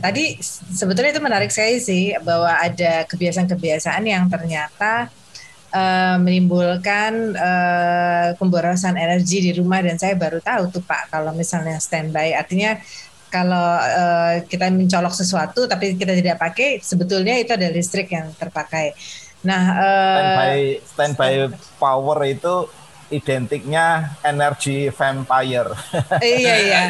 tadi 0.00 0.40
sebetulnya 0.72 1.12
itu 1.12 1.22
menarik 1.22 1.50
sekali 1.52 1.78
sih 1.78 2.16
bahwa 2.24 2.48
ada 2.48 3.04
kebiasaan-kebiasaan 3.04 4.04
yang 4.08 4.24
ternyata 4.32 5.12
uh, 5.72 6.16
menimbulkan 6.20 7.36
uh, 7.36 8.28
pemborosan 8.36 8.96
energi 8.96 9.44
di 9.44 9.52
rumah. 9.56 9.84
Dan 9.84 10.00
saya 10.00 10.16
baru 10.16 10.40
tahu 10.40 10.72
tuh 10.72 10.82
Pak 10.84 11.12
kalau 11.12 11.32
misalnya 11.36 11.76
standby. 11.80 12.32
Artinya 12.32 12.78
kalau 13.28 13.76
uh, 13.76 14.40
kita 14.48 14.72
mencolok 14.72 15.12
sesuatu 15.12 15.68
tapi 15.68 15.92
kita 16.00 16.16
tidak 16.16 16.40
pakai 16.40 16.80
sebetulnya 16.80 17.36
itu 17.36 17.52
ada 17.52 17.68
listrik 17.68 18.08
yang 18.08 18.32
terpakai. 18.32 18.96
Nah, 19.44 19.62
uh, 19.76 20.16
standby 20.16 20.58
standby. 20.82 21.32
power 21.76 22.18
itu 22.24 22.54
identiknya 23.08 24.16
energi 24.20 24.92
vampire. 24.92 25.72
iya 26.22 26.54
iya. 26.60 26.80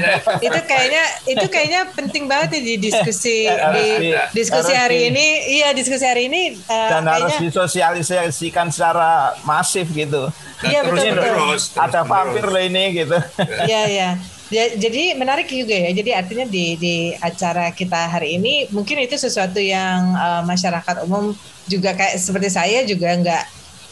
Itu 0.42 0.60
kayaknya 0.66 1.04
itu 1.26 1.46
kayaknya 1.46 1.80
penting 1.94 2.24
banget 2.26 2.58
di 2.58 2.74
diskusi 2.78 3.46
di 3.76 4.14
diskusi 4.34 4.72
hari 4.74 5.10
ini. 5.10 5.26
Iya, 5.58 5.68
diskusi 5.74 6.04
hari 6.04 6.26
ini 6.26 6.58
uh, 6.66 6.90
dan 6.90 7.06
kayaknya, 7.06 7.12
harus 7.14 7.34
disosialisasikan 7.42 8.70
secara 8.74 9.38
masif 9.46 9.86
gitu. 9.94 10.30
Iya 10.66 10.82
betul 10.86 11.14
betul. 11.14 11.54
Terus, 11.54 11.62
Ada 11.78 12.02
vampir 12.02 12.44
loh 12.46 12.62
ini 12.62 12.84
gitu. 13.04 13.18
Iya 13.66 13.82
iya. 13.86 14.10
Ya, 14.48 14.64
jadi 14.80 15.12
menarik 15.12 15.44
juga 15.52 15.76
ya. 15.76 15.92
Jadi 15.92 16.10
artinya 16.16 16.46
di 16.48 16.80
di 16.80 16.96
acara 17.20 17.68
kita 17.68 18.08
hari 18.08 18.40
ini 18.40 18.64
mungkin 18.72 18.96
itu 19.04 19.20
sesuatu 19.20 19.60
yang 19.60 20.16
uh, 20.16 20.40
masyarakat 20.40 21.04
umum 21.04 21.36
juga 21.68 21.92
kayak 21.92 22.16
seperti 22.16 22.48
saya 22.48 22.80
juga 22.88 23.12
nggak 23.12 23.44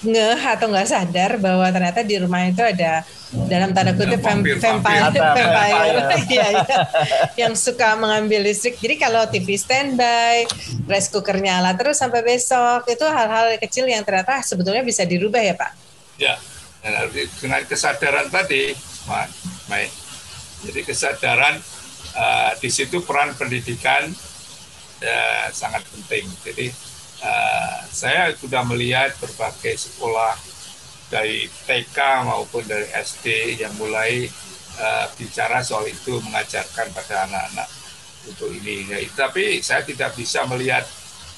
ngeh 0.04 0.36
atau 0.36 0.68
nggak 0.68 0.88
sadar 0.92 1.40
bahwa 1.40 1.64
ternyata 1.72 2.04
di 2.04 2.20
rumah 2.20 2.44
itu 2.44 2.60
ada 2.60 3.00
dalam 3.48 3.72
tanda 3.72 3.96
kutip 3.96 4.20
vampir, 4.20 4.60
vampire, 4.60 5.08
vampire, 5.08 6.04
ya, 6.36 6.46
ya, 6.52 6.78
yang 7.34 7.56
suka 7.56 7.96
mengambil 7.96 8.44
listrik. 8.44 8.76
Jadi 8.76 8.94
kalau 9.00 9.24
TV 9.26 9.56
standby, 9.56 10.44
rice 10.84 11.08
cooker 11.08 11.40
nyala 11.40 11.72
terus 11.74 11.96
sampai 11.96 12.20
besok 12.20 12.84
itu 12.92 13.02
hal-hal 13.08 13.56
kecil 13.56 13.88
yang 13.88 14.04
ternyata 14.04 14.44
sebetulnya 14.44 14.84
bisa 14.84 15.02
dirubah 15.08 15.40
ya 15.40 15.54
Pak. 15.56 15.72
Ya, 16.16 16.36
dengan 17.40 17.64
kesadaran 17.64 18.28
tadi, 18.28 18.76
Mai. 19.66 19.88
Jadi 20.66 20.80
kesadaran 20.86 21.58
uh, 22.16 22.52
di 22.58 22.70
situ 22.72 23.02
peran 23.04 23.34
pendidikan 23.34 24.08
uh, 25.02 25.46
sangat 25.52 25.82
penting. 25.92 26.24
Jadi 26.42 26.66
uh, 27.22 27.78
saya 27.88 28.32
sudah 28.36 28.66
melihat 28.66 29.14
berbagai 29.20 29.76
sekolah 29.78 30.34
dari 31.06 31.46
TK 31.46 32.26
maupun 32.26 32.66
dari 32.66 32.88
SD 32.90 33.56
yang 33.62 33.72
mulai 33.78 34.26
uh, 34.80 35.06
bicara 35.14 35.62
soal 35.62 35.86
itu 35.86 36.18
mengajarkan 36.20 36.90
pada 36.90 37.30
anak-anak 37.30 37.68
untuk 38.26 38.50
ini. 38.50 38.90
Ya, 38.90 38.98
tapi 39.14 39.62
saya 39.62 39.86
tidak 39.86 40.18
bisa 40.18 40.42
melihat 40.50 40.82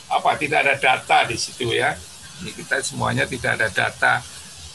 apa 0.08 0.40
tidak 0.40 0.64
ada 0.64 0.74
data 0.80 1.28
di 1.28 1.36
situ 1.36 1.76
ya. 1.76 1.92
Ini 2.40 2.54
kita 2.54 2.80
semuanya 2.80 3.28
tidak 3.28 3.60
ada 3.60 3.68
data 3.68 4.22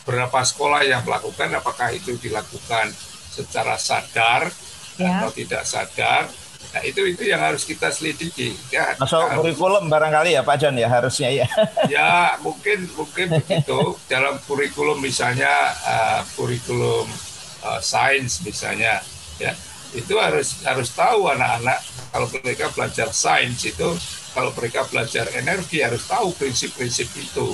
berapa 0.03 0.39
sekolah 0.43 0.83
yang 0.83 1.01
melakukan 1.07 1.47
apakah 1.57 1.89
itu 1.95 2.19
dilakukan 2.19 2.91
secara 3.33 3.79
sadar 3.79 4.51
ya. 4.99 5.23
atau 5.23 5.31
tidak 5.31 5.63
sadar 5.63 6.27
Nah 6.73 6.81
itu 6.81 7.01
itu 7.05 7.23
yang 7.29 7.41
harus 7.43 7.67
kita 7.67 7.93
selidiki. 7.93 8.57
Ya, 8.73 8.97
Masuk 8.97 9.21
kurikulum 9.37 9.91
barangkali 9.91 10.33
ya 10.33 10.41
Pak 10.41 10.57
John 10.57 10.75
ya 10.79 10.89
harusnya 10.89 11.29
ya. 11.29 11.47
ya 11.93 12.37
mungkin 12.41 12.89
mungkin 12.97 13.27
begitu 13.43 13.93
dalam 14.09 14.41
kurikulum 14.49 14.97
misalnya 14.97 15.51
uh, 15.85 16.21
kurikulum 16.33 17.05
uh, 17.61 17.79
sains 17.83 18.41
misalnya 18.41 19.03
ya 19.37 19.53
itu 19.93 20.17
harus 20.17 20.65
harus 20.65 20.89
tahu 20.97 21.29
anak-anak 21.29 21.79
kalau 22.09 22.27
mereka 22.41 22.65
belajar 22.73 23.09
sains 23.13 23.61
itu 23.61 23.89
kalau 24.33 24.49
mereka 24.57 24.81
belajar 24.89 25.29
energi 25.37 25.85
harus 25.85 26.09
tahu 26.09 26.33
prinsip-prinsip 26.33 27.05
itu. 27.13 27.53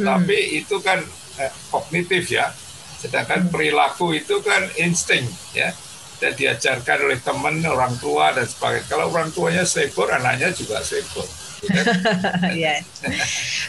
Hmm. 0.00 0.04
Tapi 0.08 0.64
itu 0.64 0.80
kan 0.80 1.04
eh, 1.36 1.52
kognitif 1.68 2.32
ya. 2.32 2.48
Sedangkan 2.96 3.48
hmm. 3.48 3.52
perilaku 3.52 4.16
itu 4.16 4.40
kan 4.40 4.64
insting 4.80 5.28
ya 5.52 5.76
dan 6.24 6.32
diajarkan 6.32 6.98
oleh 7.04 7.20
teman, 7.20 7.60
orang 7.68 7.92
tua 8.00 8.32
dan 8.32 8.48
sebagainya. 8.48 8.88
Kalau 8.88 9.12
orang 9.12 9.28
tuanya 9.28 9.68
sibuk, 9.68 10.08
anaknya 10.08 10.48
juga 10.56 10.80
sibuk. 10.80 11.28
Iya. 12.52 12.84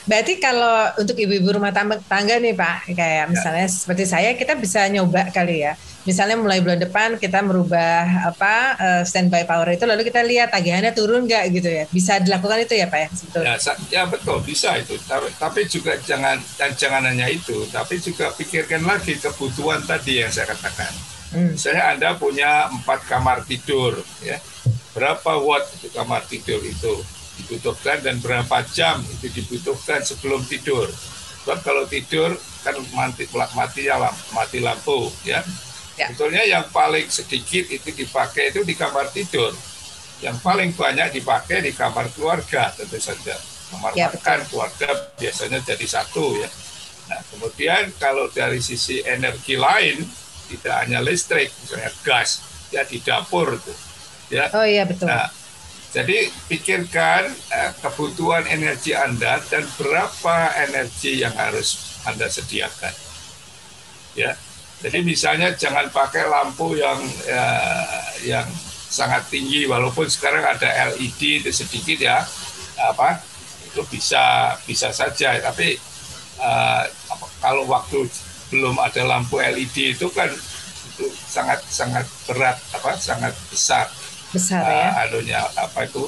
Berarti 0.04 0.36
kalau 0.39 0.91
untuk 1.00 1.15
ibu-ibu 1.15 1.56
rumah 1.56 1.72
tangga 1.72 2.36
nih 2.44 2.52
Pak, 2.52 2.91
kayak 2.91 3.24
ya. 3.24 3.32
misalnya 3.32 3.68
ya. 3.68 3.72
seperti 3.72 4.04
saya, 4.04 4.30
kita 4.36 4.60
bisa 4.60 4.84
nyoba 4.91 5.32
kali 5.32 5.63
ya. 5.63 5.80
Misalnya 6.04 6.36
mulai 6.36 6.60
bulan 6.60 6.76
depan 6.76 7.15
kita 7.15 7.39
merubah 7.39 8.28
apa 8.36 8.76
uh, 8.76 9.04
standby 9.08 9.48
power 9.48 9.72
itu, 9.72 9.88
lalu 9.88 10.04
kita 10.04 10.28
lihat 10.28 10.52
tagihannya 10.52 10.91
turun 10.91 11.24
nggak 11.24 11.56
gitu 11.56 11.72
ya. 11.72 11.84
Bisa 11.88 12.20
dilakukan 12.20 12.68
itu 12.68 12.76
ya 12.76 12.91
Pak 12.91 13.00
ya? 13.00 13.10
Betul. 13.10 13.44
Ya, 13.48 13.56
ya 13.88 14.04
betul 14.12 14.38
bisa 14.44 14.76
itu. 14.76 15.00
Tapi, 15.08 15.32
tapi 15.39 15.62
juga 15.72 15.96
jangan 16.04 16.36
dan 16.60 16.76
jangan 16.76 17.08
hanya 17.08 17.32
itu, 17.32 17.63
tapi 17.72 17.96
juga 18.04 18.36
pikirkan 18.36 18.84
lagi 18.84 19.15
kebutuhan 19.15 19.80
tadi 19.88 20.20
yang 20.20 20.30
saya 20.36 20.52
katakan. 20.52 21.14
Misalnya 21.36 21.84
Anda 21.91 22.10
punya 22.15 22.71
empat 22.71 23.06
kamar 23.12 23.43
tidur, 23.43 24.00
ya 24.24 24.39
berapa 24.95 25.43
watt 25.43 25.67
itu 25.76 25.91
kamar 25.91 26.24
tidur 26.24 26.63
itu 26.63 26.95
dibutuhkan 27.36 28.00
dan 28.00 28.15
berapa 28.24 28.63
jam 28.71 29.04
itu 29.04 29.28
dibutuhkan 29.28 30.00
sebelum 30.00 30.39
tidur. 30.48 30.88
Sebab 31.43 31.60
kalau 31.62 31.84
tidur 31.86 32.32
kan 32.63 32.74
mati 32.95 33.28
mati 33.54 33.86
lampu, 33.91 34.24
mati 34.34 34.60
lampu, 34.63 35.00
ya. 35.28 35.43
ya. 36.00 36.10
Sebetulnya 36.10 36.48
yang 36.48 36.65
paling 36.71 37.06
sedikit 37.12 37.67
itu 37.69 37.91
dipakai 37.91 38.56
itu 38.56 38.63
di 38.63 38.74
kamar 38.74 39.12
tidur. 39.12 39.52
Yang 40.24 40.39
paling 40.41 40.71
banyak 40.74 41.21
dipakai 41.21 41.60
di 41.60 41.76
kamar 41.76 42.08
keluarga 42.15 42.71
tentu 42.74 42.98
saja. 42.98 43.36
Kamar 43.69 43.91
ya, 43.93 44.08
makan 44.10 44.39
betul. 44.41 44.48
keluarga 44.50 44.89
biasanya 45.19 45.60
jadi 45.60 45.86
satu 45.86 46.39
ya. 46.39 46.50
Nah, 47.06 47.21
kemudian 47.30 47.93
kalau 48.02 48.32
dari 48.32 48.63
sisi 48.63 49.04
energi 49.06 49.60
lain 49.60 50.02
tidak 50.50 50.76
hanya 50.86 51.00
listrik, 51.02 51.50
misalnya 51.64 51.92
gas, 52.06 52.42
ya 52.70 52.86
di 52.86 53.02
dapur 53.02 53.58
tuh. 53.60 53.78
Ya. 54.30 54.50
Oh 54.54 54.66
iya 54.66 54.86
betul. 54.90 55.06
Nah, 55.10 55.30
jadi 55.94 56.28
pikirkan 56.50 57.30
eh, 57.32 57.72
kebutuhan 57.80 58.44
energi 58.50 58.98
Anda 58.98 59.40
dan 59.48 59.64
berapa 59.80 60.36
energi 60.70 61.22
yang 61.24 61.34
harus 61.38 62.00
Anda 62.04 62.28
sediakan. 62.28 62.94
Ya. 64.18 64.34
Jadi 64.84 65.02
misalnya 65.02 65.56
jangan 65.56 65.90
pakai 65.90 66.28
lampu 66.28 66.78
yang 66.78 67.00
eh, 67.26 68.06
yang 68.28 68.46
sangat 68.96 69.28
tinggi 69.28 69.68
walaupun 69.68 70.08
sekarang 70.08 70.46
ada 70.46 70.96
LED 70.96 71.44
itu 71.44 71.52
sedikit 71.52 72.00
ya 72.00 72.24
apa 72.80 73.20
itu 73.68 73.84
bisa 73.92 74.56
bisa 74.64 74.94
saja 74.96 75.36
tapi 75.44 75.76
uh, 76.40 76.88
kalau 77.44 77.68
waktu 77.68 78.08
belum 78.54 78.78
ada 78.78 79.02
lampu 79.06 79.42
LED 79.42 79.98
itu 79.98 80.08
kan 80.14 80.30
itu 80.96 81.06
sangat 81.28 81.60
sangat 81.68 82.06
berat 82.30 82.58
apa 82.72 82.96
sangat 82.96 83.34
besar 83.52 83.90
besar 84.32 84.64
uh, 84.64 84.72
ya 84.72 84.90
anunya 85.08 85.42
apa 85.58 85.88
itu 85.88 86.08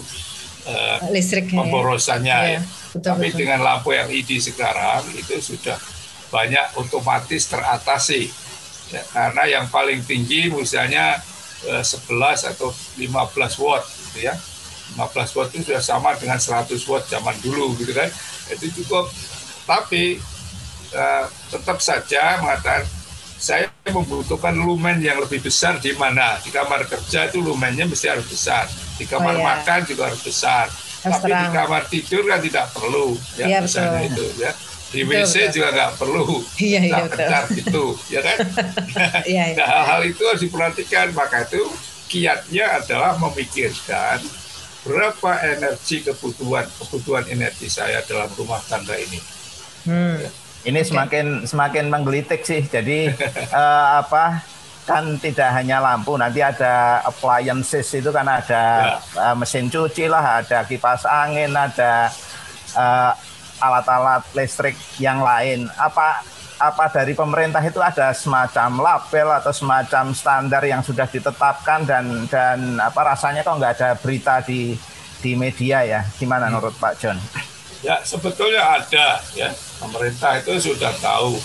uh, 0.67 0.97
listriknya 1.11 1.57
pemborosannya 1.59 2.37
ya. 2.37 2.53
ya. 2.59 2.61
Betul, 2.93 3.13
Tapi 3.13 3.27
betul. 3.29 3.39
dengan 3.43 3.59
lampu 3.63 3.89
LED 3.93 4.29
sekarang 4.39 5.03
itu 5.17 5.33
sudah 5.43 5.77
banyak 6.27 6.75
otomatis 6.75 7.47
teratasi 7.47 8.27
ya, 8.91 9.03
karena 9.15 9.43
yang 9.47 9.65
paling 9.71 10.03
tinggi 10.03 10.51
misalnya 10.51 11.19
uh, 11.71 11.83
11 11.83 12.51
atau 12.55 12.71
15 12.99 13.63
watt 13.63 13.83
gitu 14.07 14.27
ya 14.27 14.35
15 14.95 15.35
watt 15.35 15.49
itu 15.55 15.71
sudah 15.71 15.83
sama 15.83 16.15
dengan 16.19 16.39
100 16.39 16.67
watt 16.87 17.07
zaman 17.07 17.35
dulu 17.43 17.75
gitu 17.79 17.91
kan 17.95 18.07
itu 18.51 18.83
cukup 18.83 19.11
tapi 19.67 20.19
uh, 20.97 21.25
tetap 21.53 21.77
saja 21.79 22.41
mengatakan 22.41 22.83
saya 23.37 23.69
membutuhkan 23.93 24.57
lumen 24.57 24.97
yang 24.97 25.21
lebih 25.21 25.45
besar 25.45 25.77
di 25.77 25.93
mana? 25.93 26.41
Di 26.41 26.49
kamar 26.49 26.89
kerja 26.89 27.29
itu 27.29 27.37
lumennya 27.37 27.85
mesti 27.85 28.09
harus 28.09 28.25
besar. 28.25 28.65
Di 28.97 29.05
kamar 29.05 29.37
oh, 29.37 29.39
iya. 29.39 29.45
makan 29.45 29.79
juga 29.85 30.09
harus 30.09 30.21
besar. 30.25 30.65
Harus 31.05 31.21
tapi 31.21 31.29
terang. 31.29 31.45
di 31.45 31.49
kamar 31.53 31.83
tidur 31.85 32.23
kan 32.25 32.41
tidak 32.41 32.65
perlu 32.73 33.13
ya, 33.37 33.45
ya 33.45 33.57
misalnya 33.61 34.01
itu 34.09 34.25
ya. 34.41 34.51
Di 34.87 35.05
betul, 35.05 35.21
WC 35.21 35.35
betul. 35.37 35.53
juga 35.53 35.67
nggak 35.69 35.91
perlu. 36.01 36.25
Iya, 36.57 36.79
iya, 36.81 37.01
bentar 37.05 37.43
gitu 37.53 37.85
ya 38.09 38.21
kan? 38.25 38.37
Iya, 39.31 39.43
iya. 39.53 39.55
nah 39.61 39.67
hal-hal 39.69 40.01
itu 40.09 40.21
harus 40.25 40.41
diperhatikan. 40.41 41.07
Maka 41.13 41.45
itu 41.45 41.61
kiatnya 42.09 42.65
adalah 42.81 43.21
memikirkan 43.21 44.17
berapa 44.81 45.31
energi 45.45 46.01
kebutuhan 46.01 46.65
kebutuhan 46.81 47.27
energi 47.29 47.69
saya 47.69 48.01
dalam 48.01 48.33
rumah 48.33 48.57
tangga 48.65 48.97
ini. 48.97 49.21
Hmm. 49.85 50.17
ya 50.25 50.46
ini 50.67 50.83
semakin 50.83 51.47
semakin 51.47 51.87
menggelitik 51.87 52.43
sih. 52.43 52.61
Jadi 52.67 53.07
uh, 53.55 53.87
apa 54.03 54.43
kan 54.87 55.19
tidak 55.19 55.51
hanya 55.51 55.83
lampu, 55.83 56.15
nanti 56.15 56.39
ada 56.39 57.03
appliances 57.03 57.91
itu 57.91 58.07
kan 58.07 58.23
ada 58.23 58.95
ya. 58.95 59.31
uh, 59.31 59.35
mesin 59.35 59.67
cuci 59.67 60.07
lah, 60.07 60.43
ada 60.43 60.63
kipas 60.63 61.03
angin, 61.03 61.51
ada 61.51 62.07
uh, 62.71 63.11
alat-alat 63.59 64.23
listrik 64.31 64.79
yang 64.99 65.19
lain. 65.19 65.67
Apa 65.75 66.23
apa 66.57 66.89
dari 66.89 67.13
pemerintah 67.13 67.61
itu 67.61 67.77
ada 67.77 68.15
semacam 68.15 68.81
label 68.81 69.27
atau 69.43 69.53
semacam 69.53 70.09
standar 70.15 70.63
yang 70.65 70.81
sudah 70.81 71.05
ditetapkan 71.05 71.85
dan 71.85 72.25
dan 72.31 72.81
apa 72.81 73.13
rasanya 73.13 73.45
kok 73.45 73.59
nggak 73.61 73.73
ada 73.77 73.89
berita 73.99 74.39
di 74.41 74.73
di 75.19 75.35
media 75.35 75.83
ya? 75.83 76.01
Gimana 76.15 76.47
hmm. 76.47 76.53
menurut 76.55 76.75
Pak 76.79 76.93
John? 76.95 77.19
Ya 77.85 78.01
sebetulnya 78.01 78.81
ada 78.81 79.21
ya. 79.37 79.53
Pemerintah 79.77 80.41
itu 80.41 80.73
sudah 80.73 80.93
tahu 80.97 81.37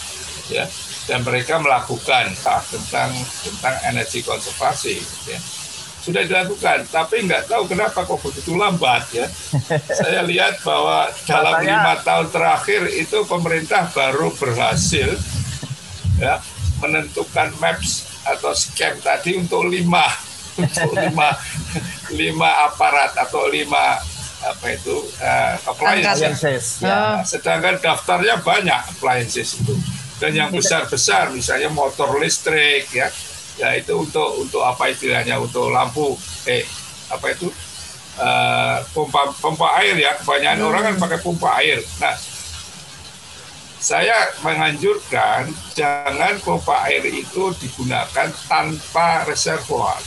ya. 0.49 0.65
Dan 1.03 1.27
mereka 1.27 1.59
melakukan 1.59 2.31
tentang 2.71 3.11
tentang 3.43 3.75
energi 3.89 4.23
konservasi 4.23 4.97
ya. 5.29 5.39
Sudah 6.03 6.27
dilakukan 6.27 6.89
tapi 6.91 7.23
nggak 7.27 7.47
tahu 7.47 7.71
kenapa 7.71 8.03
kok 8.03 8.19
begitu 8.23 8.55
lambat 8.55 9.05
ya. 9.13 9.27
Saya 10.01 10.23
lihat 10.25 10.63
bahwa 10.65 11.11
dalam 11.27 11.63
lima 11.63 11.95
tahun 12.03 12.29
terakhir 12.31 12.91
itu 12.95 13.23
pemerintah 13.27 13.91
baru 13.91 14.31
berhasil 14.35 15.15
ya 16.23 16.39
menentukan 16.83 17.51
maps 17.59 18.23
atau 18.23 18.55
scam 18.55 18.95
tadi 19.03 19.39
untuk 19.39 19.67
lima 19.67 20.07
untuk 20.63 20.95
lima 20.95 21.35
lima 22.21 22.51
aparat 22.71 23.15
atau 23.19 23.51
lima 23.51 23.99
apa 24.43 24.67
itu 24.75 24.97
uh, 25.23 25.55
appliances. 25.71 26.83
Ya. 26.83 27.23
Sedangkan 27.23 27.79
daftarnya 27.79 28.43
banyak 28.43 28.81
appliances 28.91 29.63
itu 29.63 29.75
dan 30.23 30.39
yang 30.39 30.51
besar-besar 30.55 31.35
misalnya 31.35 31.67
motor 31.75 32.15
listrik 32.23 32.87
ya 32.95 33.11
ya 33.59 33.75
itu 33.75 33.91
untuk 33.91 34.39
untuk 34.39 34.63
apa 34.63 34.95
istilahnya 34.95 35.35
untuk 35.43 35.75
lampu 35.75 36.15
eh 36.47 36.63
apa 37.11 37.35
itu 37.35 37.51
uh, 38.23 38.79
pompa 38.95 39.35
pompa 39.43 39.83
air 39.83 39.99
ya 39.99 40.15
kebanyakan 40.23 40.63
hmm. 40.63 40.71
orang 40.71 40.83
kan 40.87 40.95
pakai 41.03 41.19
pompa 41.19 41.59
air 41.59 41.83
nah 41.99 42.15
saya 43.83 44.31
menganjurkan 44.47 45.51
jangan 45.75 46.39
pompa 46.39 46.87
air 46.87 47.03
itu 47.03 47.51
digunakan 47.59 48.31
tanpa 48.47 49.27
reservoir. 49.27 49.99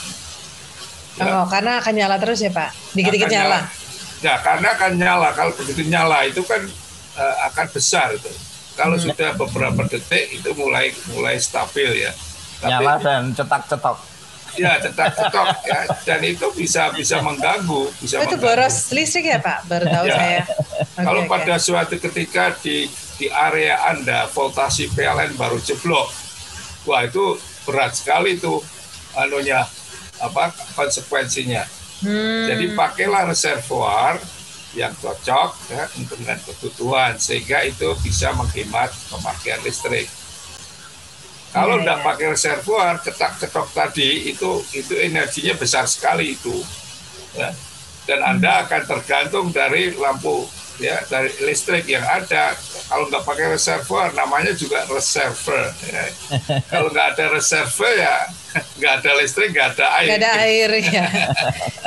Ya. 1.19 1.43
Oh, 1.43 1.45
karena 1.52 1.84
akan 1.84 1.91
nyala 1.91 2.15
terus 2.15 2.39
ya 2.39 2.56
Pak? 2.56 2.71
Dikit-dikit 2.95 3.28
nyala. 3.28 3.67
nyala 3.67 3.85
Ya, 4.23 4.39
karena 4.39 4.75
akan 4.75 4.91
nyala. 4.95 5.30
Kalau 5.36 5.51
begitu 5.56 5.82
nyala 5.88 6.23
itu 6.28 6.41
kan 6.45 6.62
uh, 7.19 7.36
akan 7.51 7.67
besar 7.71 8.15
itu. 8.15 8.32
Kalau 8.75 8.99
hmm. 8.99 9.04
sudah 9.08 9.30
beberapa 9.39 9.82
detik 9.88 10.36
itu 10.36 10.49
mulai 10.56 10.91
mulai 11.15 11.39
stabil 11.39 12.08
ya. 12.08 12.12
Tapi, 12.60 12.71
nyala 12.71 12.93
dan 12.99 13.32
cetak-cetok. 13.36 13.97
Ya, 14.56 14.80
cetak-cetok 14.80 15.47
ya. 15.67 15.80
Dan 16.08 16.19
itu 16.23 16.47
bisa 16.56 16.91
bisa 16.95 17.19
mengganggu, 17.19 17.91
bisa 17.99 18.23
Itu 18.23 18.39
mengganggu. 18.39 18.43
boros 18.43 18.75
listrik 18.95 19.28
ya, 19.28 19.39
Pak? 19.43 19.67
Baru 19.67 19.86
tahu 19.88 20.06
ya. 20.08 20.15
saya. 20.15 20.43
Okay, 20.47 21.04
Kalau 21.04 21.21
okay. 21.28 21.32
pada 21.32 21.56
suatu 21.60 21.95
ketika 21.99 22.56
di 22.63 22.88
di 23.15 23.28
area 23.32 23.80
Anda 23.91 24.28
voltasi 24.32 24.91
PLN 24.91 25.36
baru 25.39 25.60
jeblok. 25.60 26.08
Wah, 26.88 27.04
itu 27.08 27.39
berat 27.65 27.95
sekali 27.97 28.38
itu 28.38 28.62
anunya 29.15 29.63
apa 30.19 30.51
konsekuensinya 30.75 31.63
Hmm. 32.03 32.45
Jadi 32.51 32.65
pakailah 32.75 33.31
reservoir 33.31 34.19
yang 34.75 34.91
cocok 34.99 35.51
ya, 35.71 35.84
untuk 35.95 36.19
dengan 36.19 36.39
kebutuhan 36.43 37.15
sehingga 37.15 37.63
itu 37.63 37.88
bisa 38.03 38.36
menghemat 38.36 38.91
pemakaian 39.08 39.60
listrik. 39.63 40.12
Kalau 41.55 41.79
tidak 41.79 41.99
ya, 41.99 42.03
ya. 42.03 42.08
pakai 42.12 42.25
reservoir 42.36 42.93
cetak-cetok 42.99 43.67
tadi 43.71 44.27
itu 44.27 44.60
itu 44.75 44.93
energinya 44.99 45.55
besar 45.55 45.88
sekali 45.88 46.36
itu, 46.36 46.51
ya. 47.31 47.55
dan 48.03 48.19
anda 48.27 48.51
hmm. 48.51 48.63
akan 48.67 48.81
tergantung 48.84 49.47
dari 49.55 49.95
lampu 49.95 50.43
ya 50.84 50.99
dari 51.08 51.31
listrik 51.47 51.88
yang 51.88 52.03
ada. 52.03 52.51
Kalau 52.91 53.08
nggak 53.08 53.23
pakai 53.23 53.55
reservoir, 53.55 54.12
namanya 54.12 54.51
juga 54.51 54.84
reservoir. 54.91 55.71
Ya. 55.88 56.05
Kalau 56.71 56.91
nggak 56.91 57.15
ada 57.15 57.25
reservoir 57.31 57.95
ya 57.95 58.17
nggak 58.79 58.93
ada 59.03 59.11
listrik, 59.19 59.51
nggak 59.51 59.75
ada 59.75 59.85
air. 59.99 60.07
Nggak 60.07 60.19
ada 60.19 60.31
air 60.43 60.69
ya. 60.79 61.05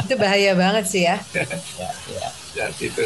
Itu 0.04 0.14
bahaya 0.20 0.52
banget 0.54 0.84
sih 0.88 1.02
ya. 1.08 1.16
ya, 1.80 1.90
ya. 2.12 2.28
ya 2.56 2.66
gitu. 2.76 3.04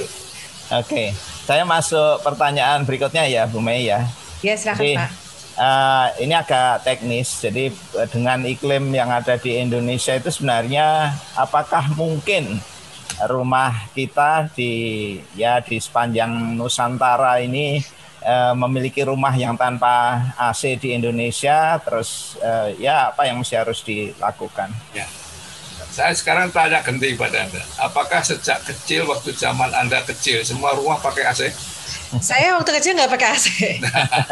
Oke, 0.73 1.13
saya 1.45 1.69
masuk 1.69 2.25
pertanyaan 2.25 2.83
berikutnya 2.89 3.29
ya, 3.29 3.45
Bu 3.45 3.61
Mei 3.61 3.87
ya. 3.87 4.09
Ya 4.41 4.55
silakan 4.57 4.81
Jadi, 4.81 4.93
Pak. 4.97 5.11
Uh, 5.53 6.09
ini 6.25 6.33
agak 6.33 6.81
teknis. 6.83 7.29
Jadi 7.45 7.69
dengan 8.09 8.41
iklim 8.49 8.89
yang 8.89 9.13
ada 9.13 9.37
di 9.37 9.61
Indonesia 9.61 10.17
itu 10.17 10.33
sebenarnya 10.33 11.13
apakah 11.37 11.93
mungkin 11.93 12.57
rumah 13.29 13.93
kita 13.93 14.49
di 14.57 14.73
ya 15.37 15.61
di 15.61 15.77
sepanjang 15.77 16.57
Nusantara 16.57 17.39
ini 17.45 17.85
uh, 18.23 18.55
memiliki 18.57 19.03
rumah 19.05 19.35
yang 19.35 19.55
tanpa 19.59 20.23
AC 20.39 20.79
di 20.79 20.95
Indonesia 20.97 21.79
terus 21.83 22.39
uh, 22.41 22.73
ya 22.79 23.13
apa 23.13 23.29
yang 23.29 23.43
mesti 23.43 23.55
harus 23.59 23.83
dilakukan 23.85 24.71
ya. 24.97 25.07
Saya 25.93 26.17
sekarang 26.17 26.49
tanya 26.49 26.81
ganti 26.81 27.13
pada 27.21 27.45
Anda, 27.45 27.61
apakah 27.77 28.25
sejak 28.25 28.65
kecil 28.65 29.05
waktu 29.05 29.37
zaman 29.37 29.69
Anda 29.77 30.01
kecil 30.09 30.41
semua 30.41 30.73
rumah 30.73 30.97
pakai 30.97 31.29
AC? 31.29 31.53
Saya 32.17 32.57
waktu 32.57 32.81
kecil 32.81 32.97
nggak 32.97 33.13
pakai 33.13 33.29
AC. 33.37 33.47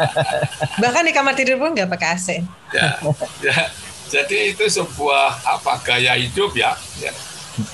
Bahkan 0.81 1.05
di 1.05 1.13
kamar 1.13 1.37
tidur 1.37 1.61
pun 1.61 1.77
nggak 1.77 1.85
pakai 1.85 2.17
AC. 2.17 2.27
Ya, 2.73 2.97
ya. 3.45 3.69
Jadi 4.09 4.57
itu 4.57 4.65
sebuah 4.65 5.45
apa 5.45 5.85
gaya 5.85 6.17
hidup 6.17 6.57
ya, 6.57 6.73
ya 6.97 7.13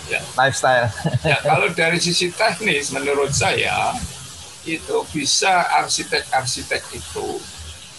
ya. 0.10 0.22
lifestyle. 0.36 0.90
ya 1.22 1.38
kalau 1.44 1.70
dari 1.72 2.00
sisi 2.02 2.34
teknis 2.34 2.90
menurut 2.90 3.32
saya 3.32 3.94
itu 4.68 4.98
bisa 5.16 5.72
arsitek-arsitek 5.80 6.84
itu 6.92 7.40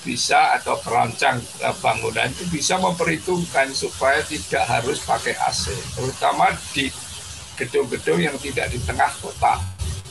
bisa 0.05 0.57
atau 0.57 0.79
perancang 0.81 1.41
eh, 1.41 1.77
bangunan 1.83 2.31
itu 2.31 2.47
bisa 2.49 2.79
memperhitungkan 2.79 3.73
supaya 3.75 4.23
tidak 4.25 4.65
harus 4.69 5.03
pakai 5.03 5.35
AC, 5.37 5.75
terutama 5.97 6.55
di 6.73 6.89
gedung-gedung 7.59 8.23
yang 8.23 8.37
tidak 8.39 8.71
di 8.71 8.79
tengah 8.87 9.11
kota, 9.19 9.59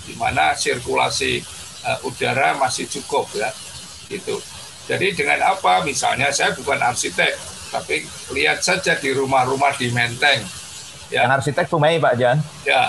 di 0.04 0.12
mana 0.20 0.52
sirkulasi 0.52 1.40
uh, 1.88 1.96
udara 2.04 2.60
masih 2.60 2.84
cukup 2.92 3.24
ya, 3.32 3.48
itu. 4.12 4.36
Jadi 4.84 5.16
dengan 5.16 5.56
apa? 5.56 5.80
Misalnya 5.88 6.28
saya 6.36 6.52
bukan 6.52 6.76
arsitek, 6.76 7.40
tapi 7.72 8.04
lihat 8.36 8.60
saja 8.60 9.00
di 9.00 9.16
rumah-rumah 9.16 9.80
di 9.80 9.88
Menteng, 9.96 10.44
Ya. 11.08 11.24
Yang 11.24 11.32
arsitek 11.40 11.66
Sumai 11.72 11.96
Pak 12.04 12.20
Jan. 12.20 12.36
Ya. 12.68 12.84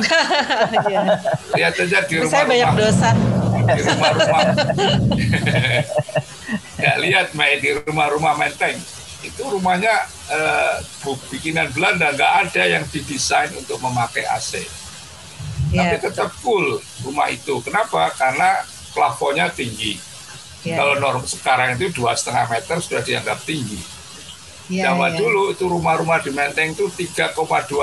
Lihat 1.55 1.73
saja 1.79 1.99
di 2.03 2.15
rumah. 2.19 2.33
Saya 2.35 2.45
banyak 2.51 2.73
dosa. 2.75 3.11
Di 3.77 3.83
rumah-rumah. 3.85 4.41
ya 6.85 6.93
lihat 7.03 7.35
Mei 7.35 7.61
di 7.61 7.77
rumah-rumah 7.85 8.35
Menteng 8.39 8.79
itu 9.19 9.43
rumahnya 9.43 10.07
eh, 10.31 10.75
bikinan 11.35 11.75
Belanda 11.75 12.15
nggak 12.15 12.33
ada 12.49 12.63
yang 12.65 12.85
didesain 12.89 13.51
untuk 13.59 13.83
memakai 13.83 14.25
AC. 14.25 14.63
Ya, 15.69 15.93
Tapi 15.93 15.97
tetap 16.01 16.31
full 16.39 16.81
rumah 17.05 17.29
itu. 17.29 17.61
Kenapa? 17.61 18.09
Karena 18.15 18.63
plafonnya 18.97 19.53
tinggi. 19.53 19.99
Ya. 20.65 20.81
Kalau 20.81 20.97
norm 20.97 21.23
sekarang 21.27 21.77
itu 21.77 21.93
dua 21.93 22.17
setengah 22.17 22.49
meter 22.49 22.77
sudah 22.81 23.03
dianggap 23.05 23.39
tinggi 23.47 23.99
Ya, 24.69 24.93
Zaman 24.93 25.17
ya. 25.17 25.25
dulu 25.25 25.43
itu 25.57 25.65
rumah-rumah 25.65 26.21
di 26.21 26.29
Menteng 26.29 26.77
itu 26.77 26.93
3,2 26.93 27.33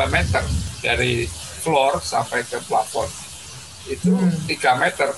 meter 0.05 0.45
dari 0.85 1.25
floor 1.65 1.97
sampai 1.97 2.45
ke 2.45 2.61
plafon. 2.69 3.09
Itu 3.89 4.13
hmm. 4.13 4.45
3 4.45 4.81
meter. 4.85 5.09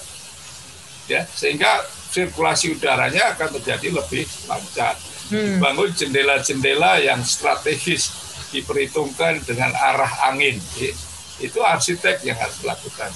Ya, 1.07 1.23
sehingga 1.23 1.87
sirkulasi 2.11 2.75
udaranya 2.75 3.35
akan 3.35 3.59
menjadi 3.59 3.87
lebih 3.95 4.27
lancar. 4.47 4.95
Hmm. 5.31 5.59
Dibangun 5.59 5.91
jendela-jendela 5.91 6.99
yang 7.03 7.19
strategis 7.23 8.11
diperhitungkan 8.51 9.43
dengan 9.43 9.71
arah 9.75 10.31
angin. 10.31 10.59
Itu 11.39 11.63
arsitek 11.63 12.23
yang 12.27 12.35
harus 12.39 12.59
melakukan. 12.63 13.11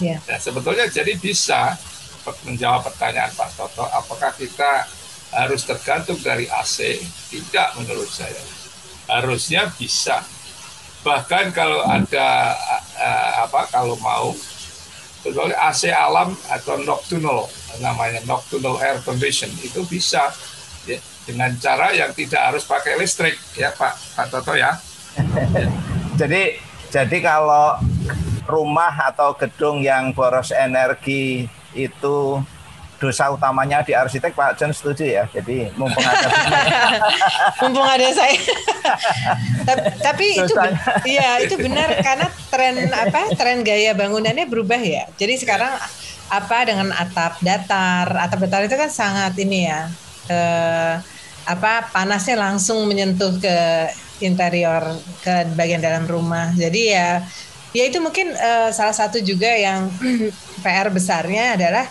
Yeah. 0.00 0.20
Nah, 0.28 0.40
sebetulnya 0.40 0.88
jadi 0.88 1.16
bisa 1.16 1.76
menjawab 2.48 2.88
pertanyaan 2.92 3.32
Pak 3.36 3.50
Toto, 3.56 3.84
apakah 3.88 4.32
kita 4.36 4.88
harus 5.34 5.66
tergantung 5.66 6.16
dari 6.22 6.48
AC 6.48 7.02
tidak 7.28 7.74
menurut 7.76 8.08
saya 8.08 8.38
harusnya 9.08 9.68
bisa 9.76 10.24
bahkan 11.04 11.52
kalau 11.52 11.84
ada 11.84 12.56
uh, 12.96 13.32
apa 13.44 13.68
kalau 13.68 13.98
mau 14.00 14.32
sebetulnya 15.24 15.56
AC 15.56 15.88
alam 15.88 16.36
atau 16.52 16.76
nocturnal 16.84 17.48
namanya 17.80 18.20
nocturnal 18.28 18.76
air 18.84 19.00
condition 19.00 19.48
itu 19.64 19.80
bisa 19.88 20.28
ya, 20.84 21.00
dengan 21.24 21.56
cara 21.56 21.96
yang 21.96 22.12
tidak 22.12 22.52
harus 22.52 22.68
pakai 22.68 23.00
listrik 23.00 23.32
ya 23.56 23.72
Pak 23.72 24.20
Pak 24.20 24.26
Toto 24.28 24.52
ya. 24.52 24.76
jadi 26.20 26.60
jadi 26.92 27.16
kalau 27.24 27.80
rumah 28.44 28.92
atau 29.08 29.32
gedung 29.32 29.80
yang 29.80 30.12
boros 30.12 30.52
energi 30.52 31.48
itu 31.72 32.44
dosa 33.04 33.28
utamanya 33.28 33.84
di 33.84 33.92
arsitek 33.92 34.32
Pak 34.32 34.56
John 34.56 34.72
setuju 34.72 35.04
ya. 35.04 35.24
Jadi 35.28 35.68
mumpung 35.76 36.00
ada 36.00 36.26
mumpung 37.60 37.84
ada 37.84 38.08
saya. 38.16 38.40
Tapi 40.00 40.40
itu 40.40 40.54
iya 41.04 41.44
itu 41.44 41.60
benar 41.60 41.92
karena 42.00 42.32
tren 42.48 42.88
apa 42.88 43.28
tren 43.36 43.60
gaya 43.60 43.92
bangunannya 43.92 44.48
berubah 44.48 44.80
ya. 44.80 45.04
Jadi 45.20 45.36
sekarang 45.36 45.76
apa 46.32 46.58
dengan 46.64 46.88
atap 46.96 47.36
datar, 47.44 48.08
atap 48.16 48.48
datar 48.48 48.64
itu 48.64 48.76
kan 48.80 48.88
sangat 48.88 49.36
ini 49.36 49.68
ya. 49.68 49.92
Eh, 50.32 50.94
apa 51.44 51.92
panasnya 51.92 52.40
langsung 52.40 52.88
menyentuh 52.88 53.36
ke 53.36 53.56
interior 54.24 54.96
ke 55.20 55.52
bagian 55.52 55.84
dalam 55.84 56.08
rumah. 56.08 56.48
Jadi 56.56 56.96
ya 56.96 57.20
ya 57.74 57.84
itu 57.90 57.98
mungkin 57.98 58.32
uh, 58.32 58.70
salah 58.70 58.94
satu 58.94 59.20
juga 59.20 59.50
yang 59.52 59.90
PR 60.64 60.88
besarnya 60.88 61.58
adalah 61.58 61.84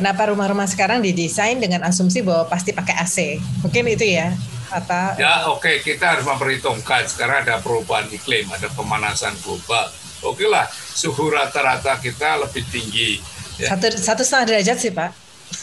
kenapa 0.00 0.32
rumah-rumah 0.32 0.64
sekarang 0.64 1.04
didesain 1.04 1.60
dengan 1.60 1.84
asumsi 1.84 2.24
bahwa 2.24 2.48
pasti 2.48 2.72
pakai 2.72 2.96
AC. 2.96 3.36
Mungkin 3.60 3.84
itu 3.92 4.08
ya. 4.08 4.32
Atau 4.72 5.20
Ya 5.20 5.44
oke 5.52 5.60
okay. 5.60 5.76
kita 5.84 6.16
harus 6.16 6.24
memperhitungkan 6.24 7.04
sekarang 7.04 7.44
ada 7.44 7.60
perubahan 7.60 8.08
iklim, 8.08 8.48
ada 8.48 8.72
pemanasan 8.72 9.36
global. 9.44 9.92
Oke 10.24 10.48
lah 10.48 10.64
suhu 10.72 11.28
rata-rata 11.28 12.00
kita 12.00 12.40
lebih 12.40 12.64
tinggi. 12.72 13.20
Ya. 13.60 13.76
Satu 13.76 13.92
satu 13.92 14.22
setengah 14.24 14.56
derajat 14.56 14.78
sih 14.80 14.92
pak. 14.96 15.12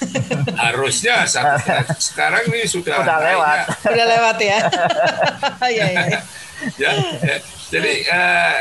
Harusnya 0.70 1.26
satu 1.26 1.58
sekarang 1.98 2.46
ini 2.54 2.70
sudah 2.70 3.02
udah 3.02 3.20
lewat. 3.34 3.60
Udah 3.98 4.06
lewat 4.06 4.38
ya. 4.38 4.60
ya, 5.80 5.86
ya. 5.90 6.06
ya, 6.78 6.92
ya. 7.26 7.38
Jadi 7.68 7.94
uh, 8.08 8.56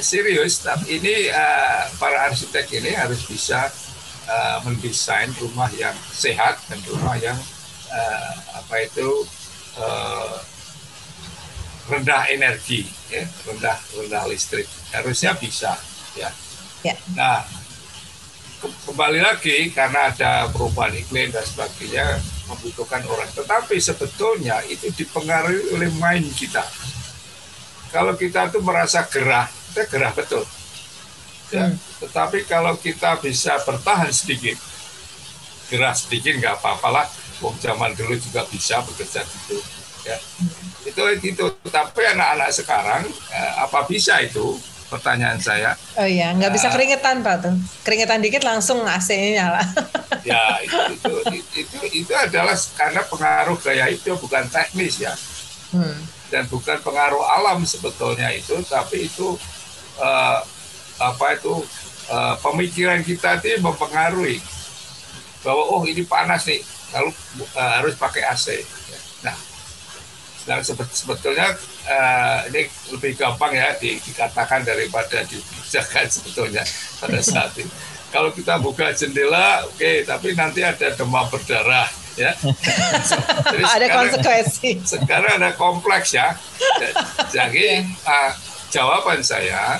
serius, 0.00 0.64
tapi 0.64 1.00
ini 1.00 1.28
uh, 1.32 1.88
para 1.96 2.28
arsitek 2.28 2.66
ini 2.76 2.92
harus 2.92 3.24
bisa 3.24 3.72
uh, 4.30 4.58
mendesain 4.62 5.34
rumah 5.42 5.66
yang 5.74 5.94
sehat 6.14 6.62
dan 6.70 6.78
rumah 6.86 7.18
yang 7.18 7.36
uh, 7.90 8.34
apa 8.54 8.86
itu 8.86 9.26
uh, 9.74 10.38
rendah 11.90 12.30
energi, 12.30 12.86
ya, 13.10 13.26
rendah 13.50 13.76
rendah 13.98 14.24
listrik. 14.30 14.70
Harusnya 14.94 15.34
bisa, 15.34 15.74
ya. 16.14 16.30
ya. 16.86 16.94
Nah, 17.18 17.42
kembali 18.86 19.18
lagi 19.18 19.74
karena 19.74 20.14
ada 20.14 20.46
perubahan 20.54 20.94
iklim 20.94 21.34
dan 21.34 21.42
sebagainya 21.42 22.22
membutuhkan 22.46 23.02
orang. 23.10 23.30
Tetapi 23.34 23.76
sebetulnya 23.78 24.62
itu 24.70 24.90
dipengaruhi 24.94 25.74
oleh 25.74 25.90
main 25.98 26.22
kita. 26.30 26.62
Kalau 27.90 28.14
kita 28.14 28.54
tuh 28.54 28.62
merasa 28.62 29.02
gerah, 29.10 29.50
kita 29.74 29.82
gerah 29.90 30.14
betul. 30.14 30.46
Ya. 31.50 31.66
Tetapi 32.02 32.46
kalau 32.46 32.78
kita 32.78 33.18
bisa 33.18 33.58
bertahan 33.66 34.10
sedikit, 34.14 34.56
gerah 35.70 35.94
sedikit 35.94 36.38
nggak 36.38 36.62
apa-apalah. 36.62 37.06
Wong 37.40 37.56
zaman 37.58 37.96
dulu 37.96 38.14
juga 38.20 38.44
bisa 38.52 38.84
bekerja 38.84 39.24
gitu. 39.24 39.58
Ya. 40.04 40.18
Itu 40.86 41.02
itu. 41.24 41.44
Tapi 41.68 42.00
anak-anak 42.14 42.50
sekarang 42.54 43.02
eh, 43.34 43.52
apa 43.58 43.84
bisa 43.88 44.20
itu? 44.22 44.56
Pertanyaan 44.90 45.38
saya. 45.38 45.78
Oh 45.94 46.06
iya, 46.06 46.34
nggak 46.34 46.50
bisa 46.50 46.66
eh, 46.66 46.72
keringetan 46.74 47.22
pak 47.22 47.46
tuh. 47.46 47.54
Keringetan 47.86 48.18
dikit 48.18 48.42
langsung 48.42 48.82
AC-nya 48.82 49.28
nyala. 49.38 49.62
ya 50.28 50.58
itu, 50.66 51.14
itu 51.30 51.62
itu 51.62 51.76
itu 52.04 52.12
adalah 52.12 52.58
karena 52.74 53.02
pengaruh 53.06 53.56
gaya 53.62 53.86
itu 53.86 54.10
bukan 54.18 54.50
teknis 54.50 54.98
ya. 54.98 55.14
Hmm. 55.70 55.94
Dan 56.26 56.50
bukan 56.50 56.78
pengaruh 56.82 57.22
alam 57.22 57.62
sebetulnya 57.62 58.34
itu, 58.34 58.58
tapi 58.66 59.06
itu 59.06 59.38
uh, 60.02 60.42
apa 61.00 61.40
itu 61.40 61.64
uh, 62.12 62.36
pemikiran 62.44 63.00
kita 63.00 63.40
itu 63.40 63.58
mempengaruhi 63.64 64.38
bahwa 65.40 65.62
oh 65.72 65.82
ini 65.88 66.04
panas 66.04 66.44
nih 66.44 66.60
lalu 66.92 67.10
uh, 67.56 67.72
harus 67.80 67.96
pakai 67.96 68.28
AC 68.28 68.60
nah 69.24 69.36
dan 70.44 70.60
sebetulnya 70.64 71.56
uh, 71.86 72.38
ini 72.48 72.66
lebih 72.92 73.12
gampang 73.16 73.52
ya 73.52 73.76
di, 73.76 74.00
dikatakan 74.00 74.64
daripada 74.64 75.24
dikerjakan 75.28 76.06
sebetulnya 76.14 76.64
pada 77.00 77.20
saat 77.20 77.52
ini. 77.60 77.70
Kalau 78.10 78.34
kita 78.34 78.58
buka 78.58 78.90
jendela 78.90 79.62
oke 79.62 79.78
okay, 79.78 80.02
tapi 80.02 80.34
nanti 80.34 80.66
ada 80.66 80.90
demam 80.98 81.22
berdarah 81.30 81.86
ya. 82.18 82.34
Jadi 83.54 83.62
ada 83.62 83.86
sekarang, 83.86 83.90
konsekuensi. 83.94 84.70
sekarang 84.82 85.32
ada 85.38 85.50
kompleks 85.54 86.10
ya. 86.18 86.34
Jadi 87.36 87.86
uh, 88.02 88.32
jawaban 88.74 89.22
saya 89.22 89.78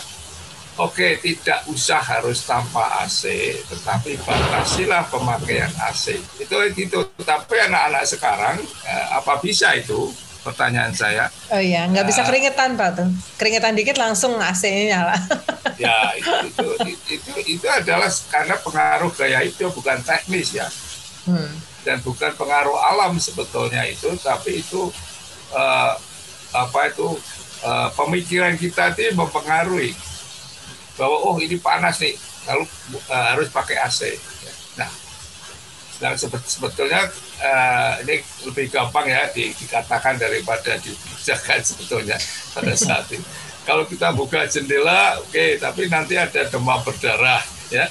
Oke, 0.78 1.18
tidak 1.18 1.66
usah 1.66 1.98
harus 1.98 2.46
tanpa 2.46 3.02
AC, 3.02 3.26
tetapi 3.66 4.14
batasilah 4.22 5.02
pemakaian 5.10 5.70
AC. 5.90 6.14
Itu 6.38 6.56
itu. 6.78 6.98
Tapi 7.20 7.56
anak-anak 7.66 8.04
sekarang, 8.06 8.56
eh, 8.86 9.06
apa 9.10 9.42
bisa 9.42 9.74
itu? 9.74 10.14
Pertanyaan 10.40 10.94
saya. 10.96 11.28
Oh 11.52 11.60
iya, 11.60 11.84
nggak 11.84 12.06
bisa 12.08 12.24
eh, 12.24 12.26
keringetan 12.32 12.78
pak 12.78 12.96
tuh. 12.96 13.08
Keringetan 13.36 13.76
dikit 13.76 14.00
langsung 14.00 14.40
AC-nya 14.40 14.84
nyala. 14.96 15.16
ya 15.84 16.16
itu, 16.16 16.40
itu 16.48 16.96
itu 17.12 17.32
itu 17.60 17.66
adalah 17.68 18.08
karena 18.32 18.56
pengaruh 18.56 19.12
gaya 19.12 19.44
itu 19.44 19.68
bukan 19.68 20.00
teknis 20.00 20.56
ya, 20.56 20.68
hmm. 21.28 21.84
dan 21.84 22.00
bukan 22.00 22.32
pengaruh 22.40 22.76
alam 22.76 23.20
sebetulnya 23.20 23.84
itu, 23.84 24.08
tapi 24.24 24.64
itu 24.64 24.88
uh, 25.52 25.92
apa 26.56 26.80
itu 26.88 27.20
uh, 27.68 27.88
pemikiran 27.92 28.56
kita 28.56 28.96
itu 28.96 29.12
mempengaruhi 29.12 29.92
bahwa 31.00 31.16
oh 31.24 31.36
ini 31.40 31.56
panas 31.56 31.96
nih 32.04 32.12
lalu 32.44 32.68
uh, 33.08 33.26
harus 33.32 33.48
pakai 33.48 33.80
AC. 33.80 34.12
Nah, 34.76 34.90
dan 36.00 36.16
sebetulnya 36.20 37.08
uh, 37.40 37.92
ini 38.04 38.20
lebih 38.48 38.68
gampang 38.68 39.08
ya 39.08 39.28
di, 39.32 39.52
dikatakan 39.56 40.20
daripada 40.20 40.76
dikerjakan 40.76 41.60
sebetulnya 41.72 42.16
pada 42.52 42.72
saat 42.76 43.08
ini. 43.12 43.24
Kalau 43.64 43.84
kita 43.84 44.12
buka 44.16 44.48
jendela, 44.48 45.20
oke, 45.20 45.36
okay, 45.36 45.60
tapi 45.60 45.88
nanti 45.92 46.16
ada 46.16 46.48
demam 46.48 46.80
berdarah, 46.80 47.44
ya. 47.68 47.84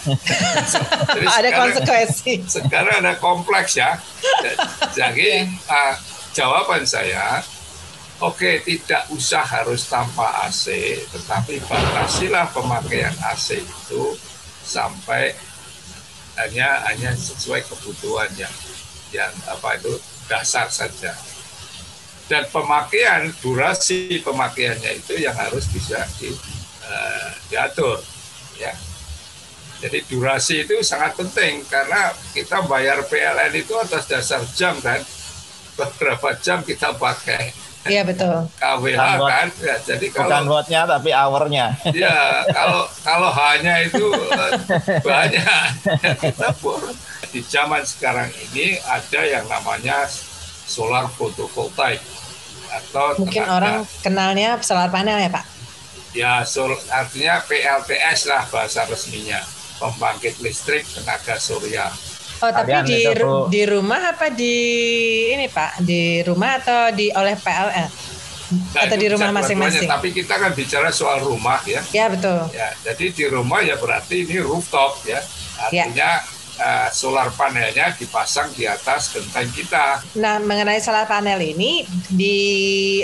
Jadi 1.15 1.25
ada 1.29 1.49
sekarang, 1.49 1.53
konsekuensi. 1.61 2.33
Sekarang 2.49 2.95
ada 3.05 3.13
kompleks 3.21 3.77
ya. 3.77 4.01
Jadi 4.97 5.45
uh, 5.69 5.93
jawaban 6.33 6.89
saya 6.89 7.45
Oke, 8.19 8.59
tidak 8.67 9.07
usah 9.15 9.47
harus 9.47 9.87
tanpa 9.87 10.43
AC, 10.43 10.75
tetapi 11.07 11.55
batasilah 11.63 12.51
pemakaian 12.51 13.15
AC 13.31 13.63
itu 13.63 14.11
sampai 14.59 15.31
hanya 16.35 16.83
hanya 16.91 17.15
sesuai 17.15 17.63
kebutuhan 17.63 18.27
yang 18.35 18.51
yang 19.15 19.31
apa 19.47 19.79
itu 19.79 19.95
dasar 20.27 20.67
saja. 20.67 21.15
Dan 22.27 22.43
pemakaian 22.51 23.31
durasi 23.39 24.19
pemakaiannya 24.19 24.99
itu 24.99 25.15
yang 25.23 25.33
harus 25.39 25.71
bisa 25.71 26.03
di, 26.19 26.35
uh, 26.83 27.31
diatur, 27.47 28.03
ya. 28.59 28.75
Jadi 29.79 30.03
durasi 30.11 30.67
itu 30.67 30.75
sangat 30.83 31.15
penting 31.15 31.63
karena 31.71 32.11
kita 32.35 32.67
bayar 32.67 32.99
PLN 33.07 33.63
itu 33.63 33.79
atas 33.79 34.11
dasar 34.11 34.43
jam 34.59 34.75
kan, 34.83 34.99
beberapa 35.79 36.35
jam 36.43 36.59
kita 36.67 36.91
pakai 36.99 37.68
Iya 37.87 38.03
betul. 38.03 38.43
KWH 38.59 39.01
kan. 39.23 39.47
Ya, 39.63 39.75
jadi 39.87 40.05
kalau 40.11 40.27
bukan 40.27 40.43
wattnya 40.51 40.81
tapi 40.83 41.09
hournya. 41.15 41.65
Iya 41.87 42.43
kalau 42.51 42.83
kalau 43.07 43.29
hanya 43.31 43.73
itu 43.79 44.03
eh, 44.11 44.51
banyak 44.99 45.67
kita 46.19 46.49
di 47.29 47.39
zaman 47.45 47.85
sekarang 47.85 48.27
ini 48.51 48.75
ada 48.83 49.21
yang 49.23 49.45
namanya 49.47 50.09
solar 50.67 51.07
fotovoltaik 51.13 52.01
atau 52.69 53.17
mungkin 53.17 53.41
tenaga, 53.47 53.55
orang 53.57 53.75
kenalnya 54.03 54.49
solar 54.61 54.91
panel 54.91 55.17
ya 55.17 55.29
pak? 55.31 55.45
Ya 56.09 56.41
sol, 56.41 56.73
artinya 56.89 57.41
PLTS 57.45 58.29
lah 58.29 58.43
bahasa 58.49 58.85
resminya 58.89 59.39
pembangkit 59.77 60.41
listrik 60.43 60.83
tenaga 60.89 61.37
surya 61.39 61.87
Oh, 62.39 62.51
tapi 62.55 62.71
di 62.87 63.03
di 63.51 63.61
rumah 63.67 64.15
apa 64.15 64.31
di 64.31 64.55
ini 65.35 65.51
Pak? 65.51 65.83
Di 65.83 66.23
rumah 66.23 66.55
atau 66.59 66.95
di 66.95 67.11
oleh 67.11 67.35
PLN? 67.35 67.89
Nah, 68.49 68.81
atau 68.81 68.97
di 68.97 69.07
rumah 69.11 69.29
masing-masing? 69.29 69.85
Tapi 69.85 70.09
kita 70.09 70.41
kan 70.41 70.51
bicara 70.57 70.89
soal 70.89 71.21
rumah 71.21 71.61
ya. 71.69 71.85
Ya 71.93 72.09
betul. 72.09 72.49
Ya, 72.49 72.73
jadi 72.81 73.13
di 73.13 73.25
rumah 73.29 73.61
ya 73.61 73.77
berarti 73.77 74.25
ini 74.25 74.41
rooftop 74.41 75.05
ya. 75.05 75.21
ya. 75.69 75.85
Artinya 75.85 76.11
ya. 76.25 76.37
Uh, 76.59 76.91
solar 76.91 77.31
panelnya 77.39 77.95
dipasang 77.95 78.51
di 78.51 78.67
atas 78.67 79.15
genteng 79.15 79.47
kita. 79.55 80.03
Nah, 80.19 80.43
mengenai 80.43 80.83
solar 80.83 81.07
panel 81.07 81.39
ini, 81.39 81.87
di 82.11 82.35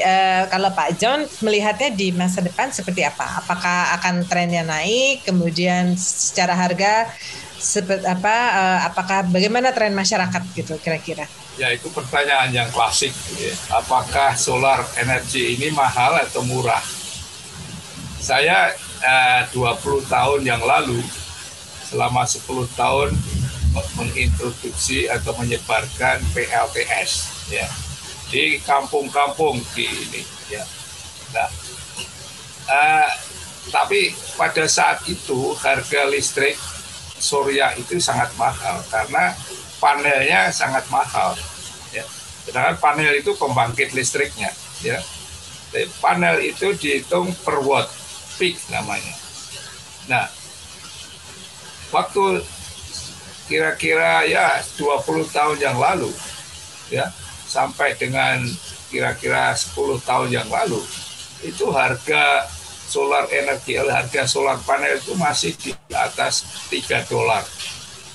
uh, 0.04 0.44
kalau 0.52 0.76
Pak 0.76 1.00
John 1.00 1.24
melihatnya 1.40 1.96
di 1.96 2.12
masa 2.12 2.44
depan 2.44 2.76
seperti 2.76 3.08
apa? 3.08 3.40
Apakah 3.40 3.96
akan 3.96 4.28
trennya 4.28 4.60
naik? 4.68 5.24
Kemudian 5.24 5.96
secara 5.96 6.52
harga 6.52 7.08
seperti 7.56 8.06
apa 8.06 8.36
uh, 8.52 8.80
apakah 8.92 9.26
bagaimana 9.32 9.72
tren 9.72 9.96
masyarakat 9.96 10.42
gitu 10.56 10.76
kira-kira? 10.84 11.26
Ya 11.56 11.72
itu 11.72 11.88
pertanyaan 11.92 12.52
yang 12.52 12.68
klasik. 12.72 13.16
Ya. 13.40 13.56
Apakah 13.72 14.36
solar 14.36 14.84
energi 15.00 15.56
ini 15.56 15.72
mahal 15.72 16.20
atau 16.20 16.44
murah? 16.44 16.84
Saya 18.20 18.74
eh, 19.06 19.42
20 19.54 20.10
tahun 20.10 20.42
yang 20.44 20.60
lalu 20.60 20.98
selama 21.86 22.26
10 22.26 22.44
tahun 22.74 23.14
mengintroduksi 23.96 25.12
atau 25.12 25.36
menyebarkan 25.38 26.24
PLTS 26.34 27.12
ya 27.52 27.68
di 28.32 28.58
kampung-kampung 28.64 29.62
di 29.78 29.86
ini 29.86 30.22
ya. 30.50 30.64
Nah, 31.36 31.50
uh, 32.72 33.10
tapi 33.70 34.16
pada 34.40 34.66
saat 34.66 35.04
itu 35.06 35.54
harga 35.60 36.08
listrik 36.10 36.58
surya 37.26 37.74
itu 37.74 37.98
sangat 37.98 38.30
mahal 38.38 38.78
karena 38.94 39.34
panelnya 39.82 40.54
sangat 40.54 40.86
mahal. 40.94 41.34
Ya. 41.90 42.06
Sedangkan 42.46 42.78
panel 42.78 43.18
itu 43.18 43.34
pembangkit 43.34 43.98
listriknya. 43.98 44.54
Ya. 44.86 45.02
Jadi 45.74 45.90
panel 45.98 46.46
itu 46.46 46.78
dihitung 46.78 47.34
per 47.42 47.66
watt 47.66 47.90
peak 48.38 48.62
namanya. 48.70 49.16
Nah, 50.06 50.30
waktu 51.90 52.46
kira-kira 53.50 54.26
ya 54.26 54.62
20 54.78 55.26
tahun 55.30 55.58
yang 55.62 55.78
lalu 55.78 56.10
ya 56.90 57.14
sampai 57.46 57.94
dengan 57.94 58.42
kira-kira 58.90 59.54
10 59.54 60.02
tahun 60.02 60.30
yang 60.34 60.50
lalu 60.50 60.82
itu 61.46 61.70
harga 61.70 62.50
solar 62.86 63.26
energi 63.34 63.78
harga 63.78 64.24
solar 64.30 64.58
panel 64.64 64.98
itu 64.98 65.14
masih 65.18 65.52
di 65.58 65.72
atas 65.92 66.66
3 66.70 67.10
dolar 67.10 67.44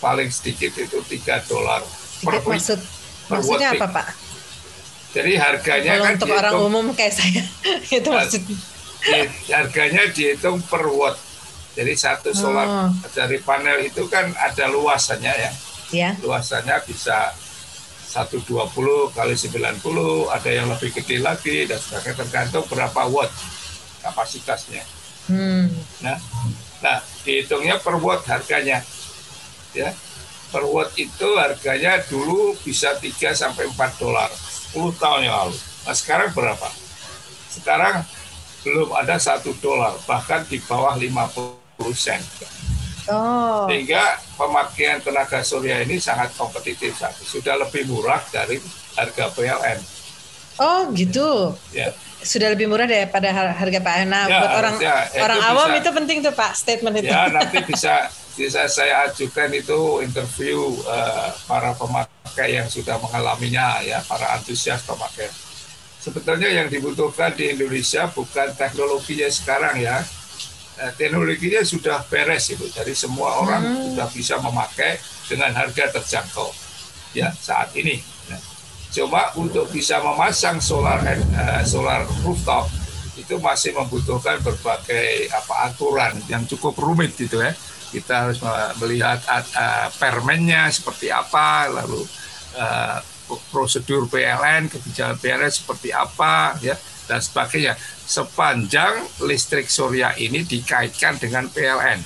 paling 0.01 0.31
sedikit 0.33 0.73
itu 0.79 0.99
3 1.03 1.51
dolar 1.51 1.83
per 2.25 2.41
maksud 2.45 2.81
maksudnya 3.31 3.77
apa 3.77 3.89
Pak? 3.91 4.09
Jadi 5.11 5.35
harganya 5.35 5.99
Kalau 5.99 6.07
kan 6.07 6.15
untuk 6.15 6.29
dihitung, 6.31 6.43
orang 6.47 6.55
umum 6.71 6.87
kayak 6.95 7.15
saya 7.19 7.43
itu 7.99 8.09
maksudnya 8.09 8.57
harganya 9.51 10.03
dihitung 10.15 10.63
per 10.71 10.87
watt 10.87 11.19
jadi 11.75 11.95
satu 11.95 12.35
solar 12.35 12.67
oh. 12.67 12.91
dari 13.15 13.39
panel 13.39 13.87
itu 13.87 14.11
kan 14.11 14.35
ada 14.35 14.67
luasannya 14.67 15.33
ya. 15.33 15.53
Ya. 15.91 16.11
Luasannya 16.23 16.83
bisa 16.87 17.31
120 18.11 18.51
kali 19.15 19.35
90, 19.39 19.79
ada 20.35 20.51
yang 20.51 20.67
lebih 20.67 20.91
gede 20.99 21.23
lagi 21.23 21.71
dan 21.71 21.79
sebagainya 21.79 22.27
tergantung 22.27 22.67
berapa 22.67 23.07
watt 23.07 23.31
kapasitasnya. 24.03 24.85
Hmm. 25.31 25.71
Nah, 26.03 26.19
nah 26.83 26.99
dihitungnya 27.23 27.79
per 27.79 27.97
watt 28.01 28.27
harganya. 28.27 28.83
Ya. 29.77 29.95
Per 30.51 30.65
watt 30.67 30.91
itu 30.99 31.29
harganya 31.39 32.03
dulu 32.11 32.59
bisa 32.67 32.99
3 32.99 33.33
sampai 33.37 33.71
4 33.71 34.03
dolar 34.03 34.31
10 34.75 34.91
tahun 34.99 35.31
yang 35.31 35.37
lalu. 35.47 35.57
Nah, 35.87 35.95
sekarang 35.95 36.35
berapa? 36.35 36.69
Sekarang 37.51 38.03
belum 38.67 38.93
ada 38.93 39.17
satu 39.17 39.57
dolar, 39.63 39.97
bahkan 40.05 40.45
di 40.45 40.61
bawah 40.61 40.99
50 40.99 41.95
sen. 41.97 42.21
Oh. 43.09 43.65
Sehingga 43.67 44.21
pemakaian 44.37 45.01
tenaga 45.01 45.41
surya 45.41 45.83
ini 45.83 45.97
sangat 45.97 46.31
kompetitif, 46.37 46.95
sudah 47.25 47.57
lebih 47.57 47.89
murah 47.89 48.21
dari 48.29 48.61
harga 48.95 49.33
PLN. 49.33 49.79
Oh 50.61 50.93
gitu. 50.93 51.57
Ya. 51.73 51.91
Sudah 52.21 52.53
lebih 52.53 52.69
murah 52.69 52.85
daripada 52.85 53.33
harga 53.33 53.79
PLN. 53.81 54.09
Nah, 54.13 54.25
ya, 54.29 54.39
buat 54.45 54.53
orang 54.61 54.75
ya, 54.77 54.97
orang 55.25 55.41
awam 55.41 55.69
bisa, 55.73 55.81
itu 55.81 55.91
penting 55.97 56.17
tuh 56.21 56.33
Pak 56.37 56.53
statement 56.53 56.95
itu. 57.01 57.09
Ya 57.09 57.29
nanti 57.37 57.59
bisa 57.65 58.13
bisa 58.37 58.69
saya 58.69 59.09
ajukan 59.09 59.51
itu 59.53 60.05
interview 60.05 60.61
uh, 60.85 61.33
para 61.49 61.73
pemakai 61.77 62.61
yang 62.61 62.69
sudah 62.69 63.01
mengalaminya 63.01 63.81
ya 63.81 64.05
para 64.05 64.37
antusias 64.37 64.85
pemakai. 64.85 65.33
Sebetulnya 66.01 66.49
yang 66.49 66.69
dibutuhkan 66.73 67.37
di 67.37 67.53
Indonesia 67.53 68.09
bukan 68.09 68.57
teknologinya 68.57 69.29
sekarang 69.29 69.77
ya, 69.85 70.01
Eh, 70.81 70.93
teknologinya 70.97 71.61
sudah 71.61 72.01
beres 72.09 72.49
itu. 72.49 72.65
Jadi 72.73 72.97
semua 72.97 73.37
orang 73.45 73.61
hmm. 73.69 73.81
sudah 73.93 74.09
bisa 74.09 74.41
memakai 74.41 74.97
dengan 75.29 75.53
harga 75.53 75.93
terjangkau 76.01 76.49
ya 77.13 77.29
saat 77.37 77.69
ini. 77.77 78.01
Cuma 78.91 79.31
untuk 79.39 79.71
bisa 79.71 80.03
memasang 80.03 80.59
solar 80.59 80.99
uh, 81.07 81.63
solar 81.63 82.03
rooftop 82.27 82.67
itu 83.15 83.39
masih 83.39 83.77
membutuhkan 83.77 84.43
berbagai 84.43 85.31
apa 85.31 85.71
aturan 85.71 86.15
yang 86.27 86.43
cukup 86.47 86.75
rumit 86.79 87.15
gitu 87.15 87.39
ya. 87.39 87.55
Kita 87.91 88.27
harus 88.27 88.39
melihat 88.79 89.19
uh, 89.27 89.91
permennya 89.99 90.71
seperti 90.71 91.11
apa, 91.11 91.67
lalu 91.71 92.03
uh, 92.59 92.99
prosedur 93.51 94.11
PLN, 94.11 94.71
kebijakan 94.71 95.19
PLN 95.19 95.53
seperti 95.55 95.95
apa 95.95 96.59
ya 96.59 96.75
dan 97.11 97.19
sebagainya 97.19 97.75
sepanjang 98.07 99.03
listrik 99.27 99.67
surya 99.67 100.15
ini 100.15 100.47
dikaitkan 100.47 101.19
dengan 101.19 101.51
PLN. 101.51 101.99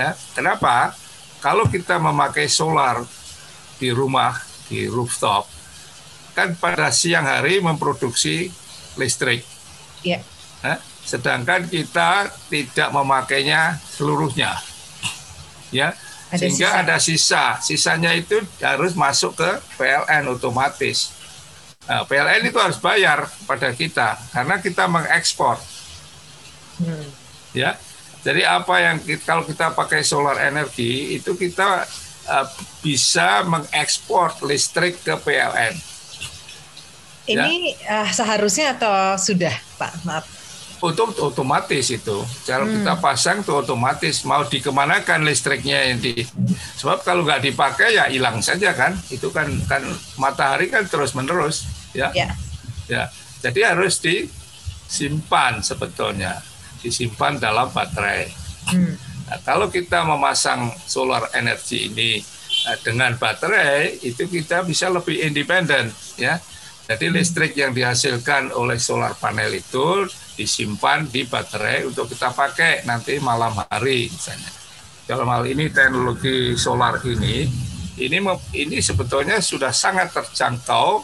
Ya, 0.00 0.16
kenapa? 0.32 0.96
Kalau 1.44 1.68
kita 1.68 2.00
memakai 2.00 2.48
solar 2.48 3.04
di 3.76 3.92
rumah, 3.92 4.32
di 4.72 4.88
rooftop, 4.88 5.44
kan 6.34 6.58
pada 6.58 6.90
siang 6.90 7.24
hari 7.24 7.62
memproduksi 7.62 8.50
listrik. 8.98 9.46
Ya. 10.02 10.20
Ya, 10.60 10.80
sedangkan 11.06 11.70
kita 11.70 12.28
tidak 12.50 12.88
memakainya 12.90 13.78
seluruhnya. 13.84 14.58
Ya, 15.70 15.94
ada 16.30 16.38
sehingga 16.40 16.68
sisa. 16.70 16.80
ada 16.80 16.96
sisa. 16.98 17.44
Sisanya 17.62 18.12
itu 18.16 18.42
harus 18.60 18.98
masuk 18.98 19.38
ke 19.38 19.50
PLN 19.78 20.34
otomatis. 20.34 21.14
Nah, 21.84 22.08
PLN 22.08 22.48
itu 22.48 22.56
harus 22.56 22.80
bayar 22.80 23.28
pada 23.44 23.70
kita 23.76 24.16
karena 24.32 24.56
kita 24.58 24.88
mengekspor. 24.88 25.60
Hmm. 26.80 27.08
Ya. 27.52 27.76
Jadi 28.24 28.40
apa 28.40 28.80
yang 28.80 28.96
kita, 29.04 29.20
kalau 29.20 29.44
kita 29.44 29.76
pakai 29.76 30.00
solar 30.00 30.40
energi 30.40 31.12
itu 31.12 31.36
kita 31.36 31.84
uh, 32.24 32.46
bisa 32.80 33.44
mengekspor 33.44 34.32
listrik 34.48 35.04
ke 35.04 35.12
PLN. 35.20 35.93
Ini 37.24 37.72
ya. 37.80 38.04
uh, 38.04 38.08
seharusnya 38.12 38.76
atau 38.76 39.16
sudah, 39.16 39.52
Pak? 39.80 39.92
Maaf. 40.04 40.24
Untuk 40.84 41.16
otomatis 41.16 41.88
itu, 41.88 42.18
kalau 42.44 42.68
hmm. 42.68 42.84
kita 42.84 42.94
pasang 43.00 43.40
itu 43.40 43.56
otomatis 43.56 44.20
mau 44.28 44.44
dikemanakan 44.44 45.24
listriknya 45.24 45.88
yang 45.88 45.96
di, 45.96 46.20
sebab 46.76 47.00
kalau 47.00 47.24
nggak 47.24 47.40
dipakai 47.40 47.96
ya 47.96 48.04
hilang 48.12 48.44
saja 48.44 48.76
kan, 48.76 48.92
itu 49.08 49.32
kan 49.32 49.48
kan 49.64 49.80
matahari 50.20 50.68
kan 50.68 50.84
terus 50.84 51.16
menerus 51.16 51.64
ya. 51.96 52.12
Ya. 52.12 52.36
ya. 52.84 53.08
Jadi 53.40 53.64
harus 53.64 53.96
disimpan 53.96 55.64
sebetulnya, 55.64 56.44
disimpan 56.84 57.40
dalam 57.40 57.72
baterai. 57.72 58.28
Hmm. 58.68 59.00
Nah, 59.24 59.40
kalau 59.40 59.72
kita 59.72 60.04
memasang 60.04 60.68
solar 60.84 61.32
energi 61.32 61.88
ini 61.88 62.20
nah, 62.68 62.76
dengan 62.84 63.16
baterai, 63.16 64.04
itu 64.04 64.28
kita 64.28 64.68
bisa 64.68 64.92
lebih 64.92 65.16
independen, 65.24 65.88
ya. 66.20 66.36
Jadi 66.84 67.08
listrik 67.08 67.56
yang 67.56 67.72
dihasilkan 67.72 68.52
oleh 68.52 68.76
solar 68.76 69.16
panel 69.16 69.48
itu 69.56 70.04
disimpan 70.36 71.08
di 71.08 71.24
baterai 71.24 71.88
untuk 71.88 72.12
kita 72.12 72.28
pakai 72.36 72.84
nanti 72.84 73.16
malam 73.24 73.56
hari 73.56 74.12
misalnya. 74.12 74.52
Dalam 75.08 75.28
hal 75.28 75.48
ini 75.48 75.72
teknologi 75.72 76.56
solar 76.56 77.00
ini, 77.08 77.48
ini 78.00 78.18
ini 78.52 78.76
sebetulnya 78.84 79.40
sudah 79.40 79.72
sangat 79.72 80.12
terjangkau 80.12 81.00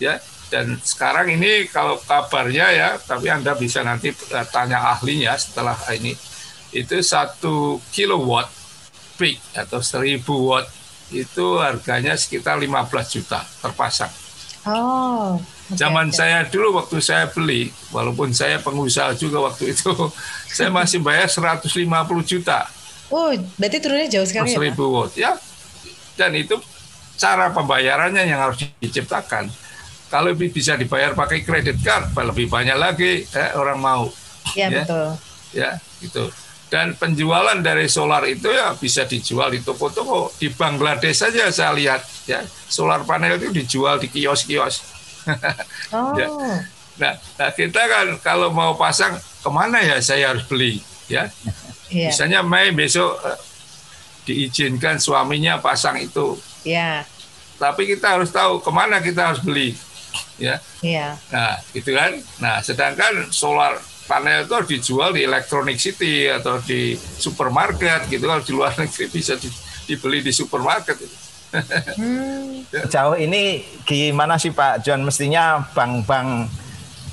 ya 0.00 0.16
dan 0.48 0.80
sekarang 0.80 1.28
ini 1.36 1.68
kalau 1.68 2.00
kabarnya 2.00 2.66
ya 2.72 2.90
tapi 2.96 3.28
anda 3.28 3.52
bisa 3.52 3.84
nanti 3.84 4.12
eh, 4.12 4.46
tanya 4.48 4.80
ahlinya 4.96 5.36
setelah 5.36 5.76
ini 5.92 6.16
itu 6.72 6.96
satu 7.04 7.80
kilowatt 7.92 8.48
peak 9.18 9.40
atau 9.52 9.82
seribu 9.82 10.52
watt 10.52 10.68
itu 11.10 11.56
harganya 11.58 12.14
sekitar 12.14 12.60
15 12.60 13.14
juta 13.16 13.40
terpasang. 13.64 14.27
Oh. 14.66 15.38
Okay, 15.68 15.84
Zaman 15.84 16.08
okay. 16.08 16.16
saya 16.16 16.38
dulu 16.48 16.80
waktu 16.80 16.98
saya 17.04 17.28
beli, 17.28 17.68
walaupun 17.92 18.32
saya 18.32 18.56
pengusaha 18.58 19.12
juga 19.14 19.44
waktu 19.44 19.76
itu, 19.76 19.92
saya 20.56 20.72
masih 20.72 21.04
bayar 21.04 21.28
150 21.28 21.68
juta. 22.24 22.64
Oh, 23.12 23.32
berarti 23.56 23.78
turunnya 23.80 24.08
jauh 24.08 24.26
sekali 24.28 24.52
ya? 24.52 24.60
watt 24.74 25.12
ya. 25.16 25.32
Dan 26.16 26.34
itu 26.34 26.56
cara 27.20 27.52
pembayarannya 27.52 28.24
yang 28.26 28.40
harus 28.48 28.64
diciptakan 28.80 29.48
kalau 30.08 30.32
bisa 30.34 30.72
dibayar 30.76 31.12
pakai 31.12 31.44
kredit 31.44 31.84
card, 31.84 32.16
lebih 32.16 32.48
banyak 32.48 32.76
lagi 32.80 33.28
eh, 33.28 33.52
orang 33.52 33.78
mau. 33.78 34.08
Ya, 34.56 34.72
ya 34.72 34.80
betul. 34.80 35.06
Ya, 35.52 35.70
gitu. 36.00 36.24
Dan 36.68 36.92
penjualan 37.00 37.56
dari 37.64 37.88
solar 37.88 38.28
itu 38.28 38.52
ya 38.52 38.76
bisa 38.76 39.08
dijual 39.08 39.48
di 39.56 39.64
toko-toko. 39.64 40.28
Di 40.36 40.52
Bangladesh 40.52 41.24
saja 41.24 41.48
saya 41.48 41.72
lihat 41.72 42.04
ya, 42.28 42.44
solar 42.68 43.08
panel 43.08 43.40
itu 43.40 43.48
dijual 43.52 43.96
di 43.96 44.12
kios-kios. 44.12 44.84
oh. 45.96 46.12
ya. 46.12 46.28
Nah, 46.98 47.14
nah, 47.16 47.50
kita 47.54 47.82
kan 47.88 48.06
kalau 48.20 48.50
mau 48.52 48.74
pasang 48.76 49.16
ke 49.16 49.48
mana 49.48 49.80
ya 49.80 49.96
saya 50.02 50.34
harus 50.34 50.44
beli 50.44 50.82
ya. 51.08 51.30
Yeah. 51.88 52.12
Misalnya 52.12 52.40
Mei 52.44 52.74
besok 52.74 53.16
uh, 53.16 53.38
diizinkan 54.28 55.00
suaminya 55.00 55.62
pasang 55.62 55.96
itu. 56.04 56.36
Ya. 56.68 57.08
Tapi 57.56 57.88
kita 57.88 58.20
harus 58.20 58.28
tahu 58.28 58.60
ke 58.60 58.70
mana 58.70 59.00
kita 59.00 59.32
harus 59.32 59.40
beli 59.40 59.72
ya. 60.36 60.60
Iya. 60.84 61.16
Nah, 61.32 61.56
gitu 61.72 61.96
kan. 61.96 62.12
Nah, 62.42 62.60
sedangkan 62.60 63.32
solar 63.32 63.80
panel 64.08 64.48
itu 64.48 64.52
harus 64.56 64.70
dijual 64.72 65.12
di 65.12 65.28
Electronic 65.28 65.76
City 65.76 66.32
atau 66.32 66.56
di 66.64 66.96
supermarket 66.96 68.08
gitu 68.08 68.24
kalau 68.24 68.40
di 68.40 68.52
luar 68.56 68.72
negeri 68.80 69.12
bisa 69.12 69.36
di, 69.36 69.52
dibeli 69.84 70.24
di 70.24 70.32
supermarket. 70.32 70.96
Hmm. 71.96 72.64
Jauh 72.92 73.16
ini 73.16 73.64
gimana 73.84 74.36
sih 74.40 74.52
Pak 74.52 74.84
John? 74.84 75.04
Mestinya 75.04 75.60
bank-bank 75.72 76.48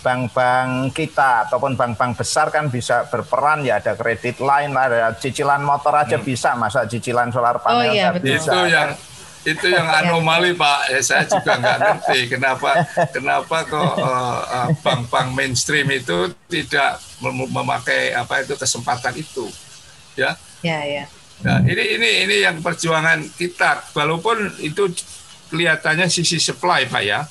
bank-bank 0.06 0.94
kita 0.94 1.50
ataupun 1.50 1.74
bank-bank 1.74 2.14
besar 2.14 2.54
kan 2.54 2.70
bisa 2.70 3.10
berperan 3.10 3.66
ya 3.66 3.82
ada 3.82 3.98
kredit 3.98 4.38
lain 4.38 4.78
ada 4.78 5.18
cicilan 5.18 5.66
motor 5.66 5.98
aja 5.98 6.22
hmm. 6.22 6.26
bisa 6.30 6.54
masa 6.54 6.86
cicilan 6.86 7.34
solar 7.34 7.58
panel 7.58 7.90
oh, 7.90 7.96
iya, 7.96 8.14
betul. 8.14 8.38
bisa. 8.38 8.52
Itu 8.54 8.60
yang 8.70 8.92
itu 9.46 9.68
yang 9.70 9.86
anomali 9.86 10.58
Pak. 10.58 10.90
Ya, 10.90 11.00
saya 11.06 11.24
juga 11.30 11.56
nggak 11.62 11.78
ngerti 11.78 12.20
kenapa 12.34 12.82
kenapa 13.14 13.58
kok 13.70 13.94
uh, 14.02 14.74
bank-bank 14.82 15.38
mainstream 15.38 15.88
itu 15.94 16.34
tidak 16.50 16.98
mem 17.22 17.46
memakai 17.48 18.18
apa 18.18 18.42
itu 18.42 18.58
kesempatan 18.58 19.14
itu, 19.14 19.46
ya. 20.18 20.34
Ya 20.66 20.82
ya. 20.82 21.06
Nah, 21.46 21.62
ini 21.62 22.02
ini 22.02 22.10
ini 22.26 22.36
yang 22.42 22.58
perjuangan 22.66 23.22
kita. 23.38 23.86
Walaupun 23.94 24.58
itu 24.66 24.90
kelihatannya 25.54 26.10
sisi 26.10 26.42
supply, 26.42 26.90
Pak 26.90 27.04
ya. 27.06 27.30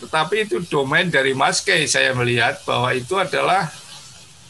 Tetapi 0.00 0.48
itu 0.48 0.62
domain 0.70 1.10
dari 1.10 1.34
Maskei 1.34 1.84
saya 1.84 2.14
melihat 2.14 2.62
bahwa 2.64 2.94
itu 2.94 3.18
adalah 3.18 3.68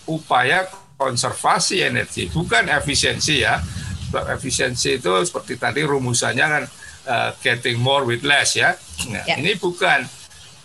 upaya 0.04 0.68
konservasi 1.00 1.80
energi, 1.80 2.28
bukan 2.28 2.68
efisiensi 2.68 3.40
ya. 3.40 3.56
Sebab 4.10 4.36
efisiensi 4.36 4.98
itu 4.98 5.12
seperti 5.22 5.54
tadi 5.54 5.80
rumusannya 5.86 6.46
kan 6.46 6.64
uh, 7.10 7.30
getting 7.42 7.82
more 7.82 8.06
with 8.06 8.22
less 8.22 8.54
ya. 8.54 8.78
Nah, 9.10 9.26
ya. 9.26 9.34
ini 9.42 9.58
bukan. 9.58 10.06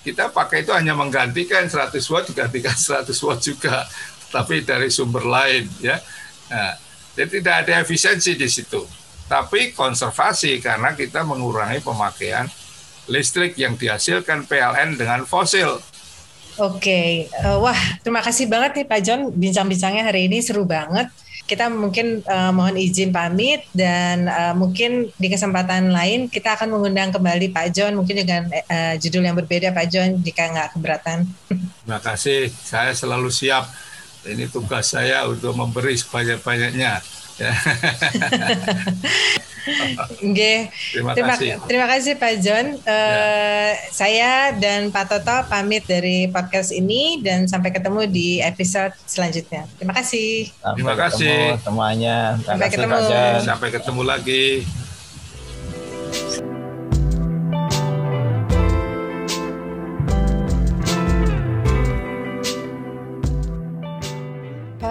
Kita 0.05 0.29
pakai 0.29 0.61
itu 0.61 0.69
hanya 0.69 0.93
menggantikan 0.93 1.65
100 1.65 1.97
watt 2.13 2.29
digantikan 2.29 2.77
100 2.77 3.09
watt 3.25 3.41
juga, 3.41 3.89
tapi 4.29 4.61
dari 4.61 4.93
sumber 4.93 5.25
lain 5.25 5.65
ya. 5.81 5.97
Nah, 6.53 6.77
jadi 7.17 7.41
tidak 7.41 7.55
ada 7.65 7.81
efisiensi 7.81 8.37
di 8.37 8.45
situ. 8.45 8.85
Tapi 9.25 9.73
konservasi 9.73 10.61
karena 10.61 10.93
kita 10.93 11.25
mengurangi 11.25 11.81
pemakaian 11.81 12.45
listrik 13.09 13.57
yang 13.57 13.73
dihasilkan 13.73 14.45
PLN 14.45 14.93
dengan 14.93 15.25
fosil. 15.25 15.81
Oke, 16.61 17.27
uh, 17.41 17.59
wah 17.59 17.75
terima 18.05 18.21
kasih 18.23 18.45
banget 18.47 18.79
nih 18.79 18.85
Pak 18.87 19.01
John 19.03 19.21
bincang-bincangnya 19.33 20.05
hari 20.05 20.29
ini 20.29 20.39
seru 20.39 20.63
banget. 20.63 21.09
Kita 21.45 21.69
mungkin 21.69 22.25
uh, 22.25 22.49
mohon 22.49 22.73
izin 22.73 23.13
pamit 23.13 23.69
dan 23.69 24.25
uh, 24.25 24.57
mungkin 24.57 25.13
di 25.13 25.29
kesempatan 25.29 25.93
lain 25.93 26.25
kita 26.25 26.57
akan 26.57 26.73
mengundang 26.73 27.13
kembali 27.13 27.53
Pak 27.53 27.69
John 27.69 27.93
mungkin 27.93 28.25
dengan 28.25 28.49
uh, 28.49 28.97
judul 28.97 29.21
yang 29.21 29.37
berbeda 29.37 29.69
Pak 29.69 29.85
John 29.93 30.17
jika 30.25 30.49
nggak 30.49 30.73
keberatan. 30.73 31.29
Terima 31.85 32.01
kasih, 32.01 32.49
saya 32.49 32.97
selalu 32.97 33.29
siap. 33.29 33.69
Ini 34.25 34.49
tugas 34.49 34.89
saya 34.89 35.29
untuk 35.29 35.53
memberi 35.53 35.93
sebanyak-banyaknya. 35.93 36.97
Oke. 40.21 40.69
Terima, 40.93 41.11
terima 41.17 41.33
kasih. 41.35 41.49
Terima 41.65 41.87
kasih 41.89 42.13
Pak 42.17 42.33
John. 42.41 42.65
Uh, 42.85 43.71
ya. 43.73 43.75
Saya 43.89 44.31
dan 44.57 44.93
Pak 44.93 45.09
Toto 45.09 45.37
pamit 45.49 45.83
dari 45.89 46.29
podcast 46.29 46.69
ini 46.69 47.19
dan 47.25 47.49
sampai 47.49 47.73
ketemu 47.73 48.05
di 48.05 48.39
episode 48.41 48.93
selanjutnya. 49.09 49.65
Terima 49.81 49.93
kasih. 49.97 50.49
Sampai 50.61 50.77
terima 50.77 50.95
kasih 50.95 51.37
semuanya. 51.61 52.17
Sampai 52.45 52.67
kasih, 52.69 52.77
ketemu. 52.77 52.97
Sampai 53.41 53.69
ketemu 53.73 54.01
lagi. 54.05 54.45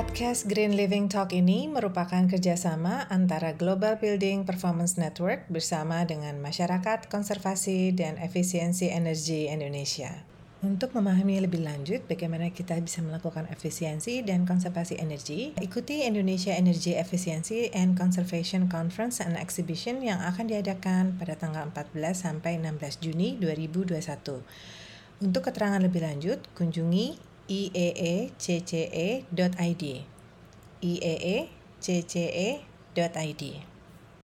Podcast 0.04 0.52
Green 0.52 0.76
Living 0.76 1.08
Talk 1.08 1.32
ini 1.32 1.64
merupakan 1.64 2.28
kerjasama 2.28 3.08
antara 3.08 3.56
Global 3.56 3.96
Building 3.96 4.44
Performance 4.44 5.00
Network 5.00 5.48
bersama 5.48 6.04
dengan 6.04 6.36
Masyarakat 6.44 7.08
Konservasi 7.08 7.88
dan 7.96 8.20
Efisiensi 8.20 8.92
Energi 8.92 9.48
Indonesia. 9.48 10.20
Untuk 10.60 10.92
memahami 10.92 11.40
lebih 11.40 11.64
lanjut 11.64 12.04
bagaimana 12.04 12.52
kita 12.52 12.76
bisa 12.84 13.00
melakukan 13.00 13.48
efisiensi 13.48 14.20
dan 14.20 14.44
konservasi 14.44 15.00
energi, 15.00 15.56
ikuti 15.56 16.04
Indonesia 16.04 16.52
Energy 16.52 17.00
Efficiency 17.00 17.72
and 17.72 17.96
Conservation 17.96 18.68
Conference 18.68 19.24
and 19.24 19.40
Exhibition 19.40 20.04
yang 20.04 20.20
akan 20.20 20.52
diadakan 20.52 21.16
pada 21.16 21.32
tanggal 21.32 21.72
14 21.72 21.96
sampai 22.12 22.60
16 22.60 23.00
Juni 23.00 23.40
2021. 23.40 24.44
Untuk 25.24 25.48
keterangan 25.48 25.80
lebih 25.80 26.04
lanjut, 26.04 26.44
kunjungi 26.52 27.32
ieecce.id 27.48 29.24
ieecce.id 30.82 32.24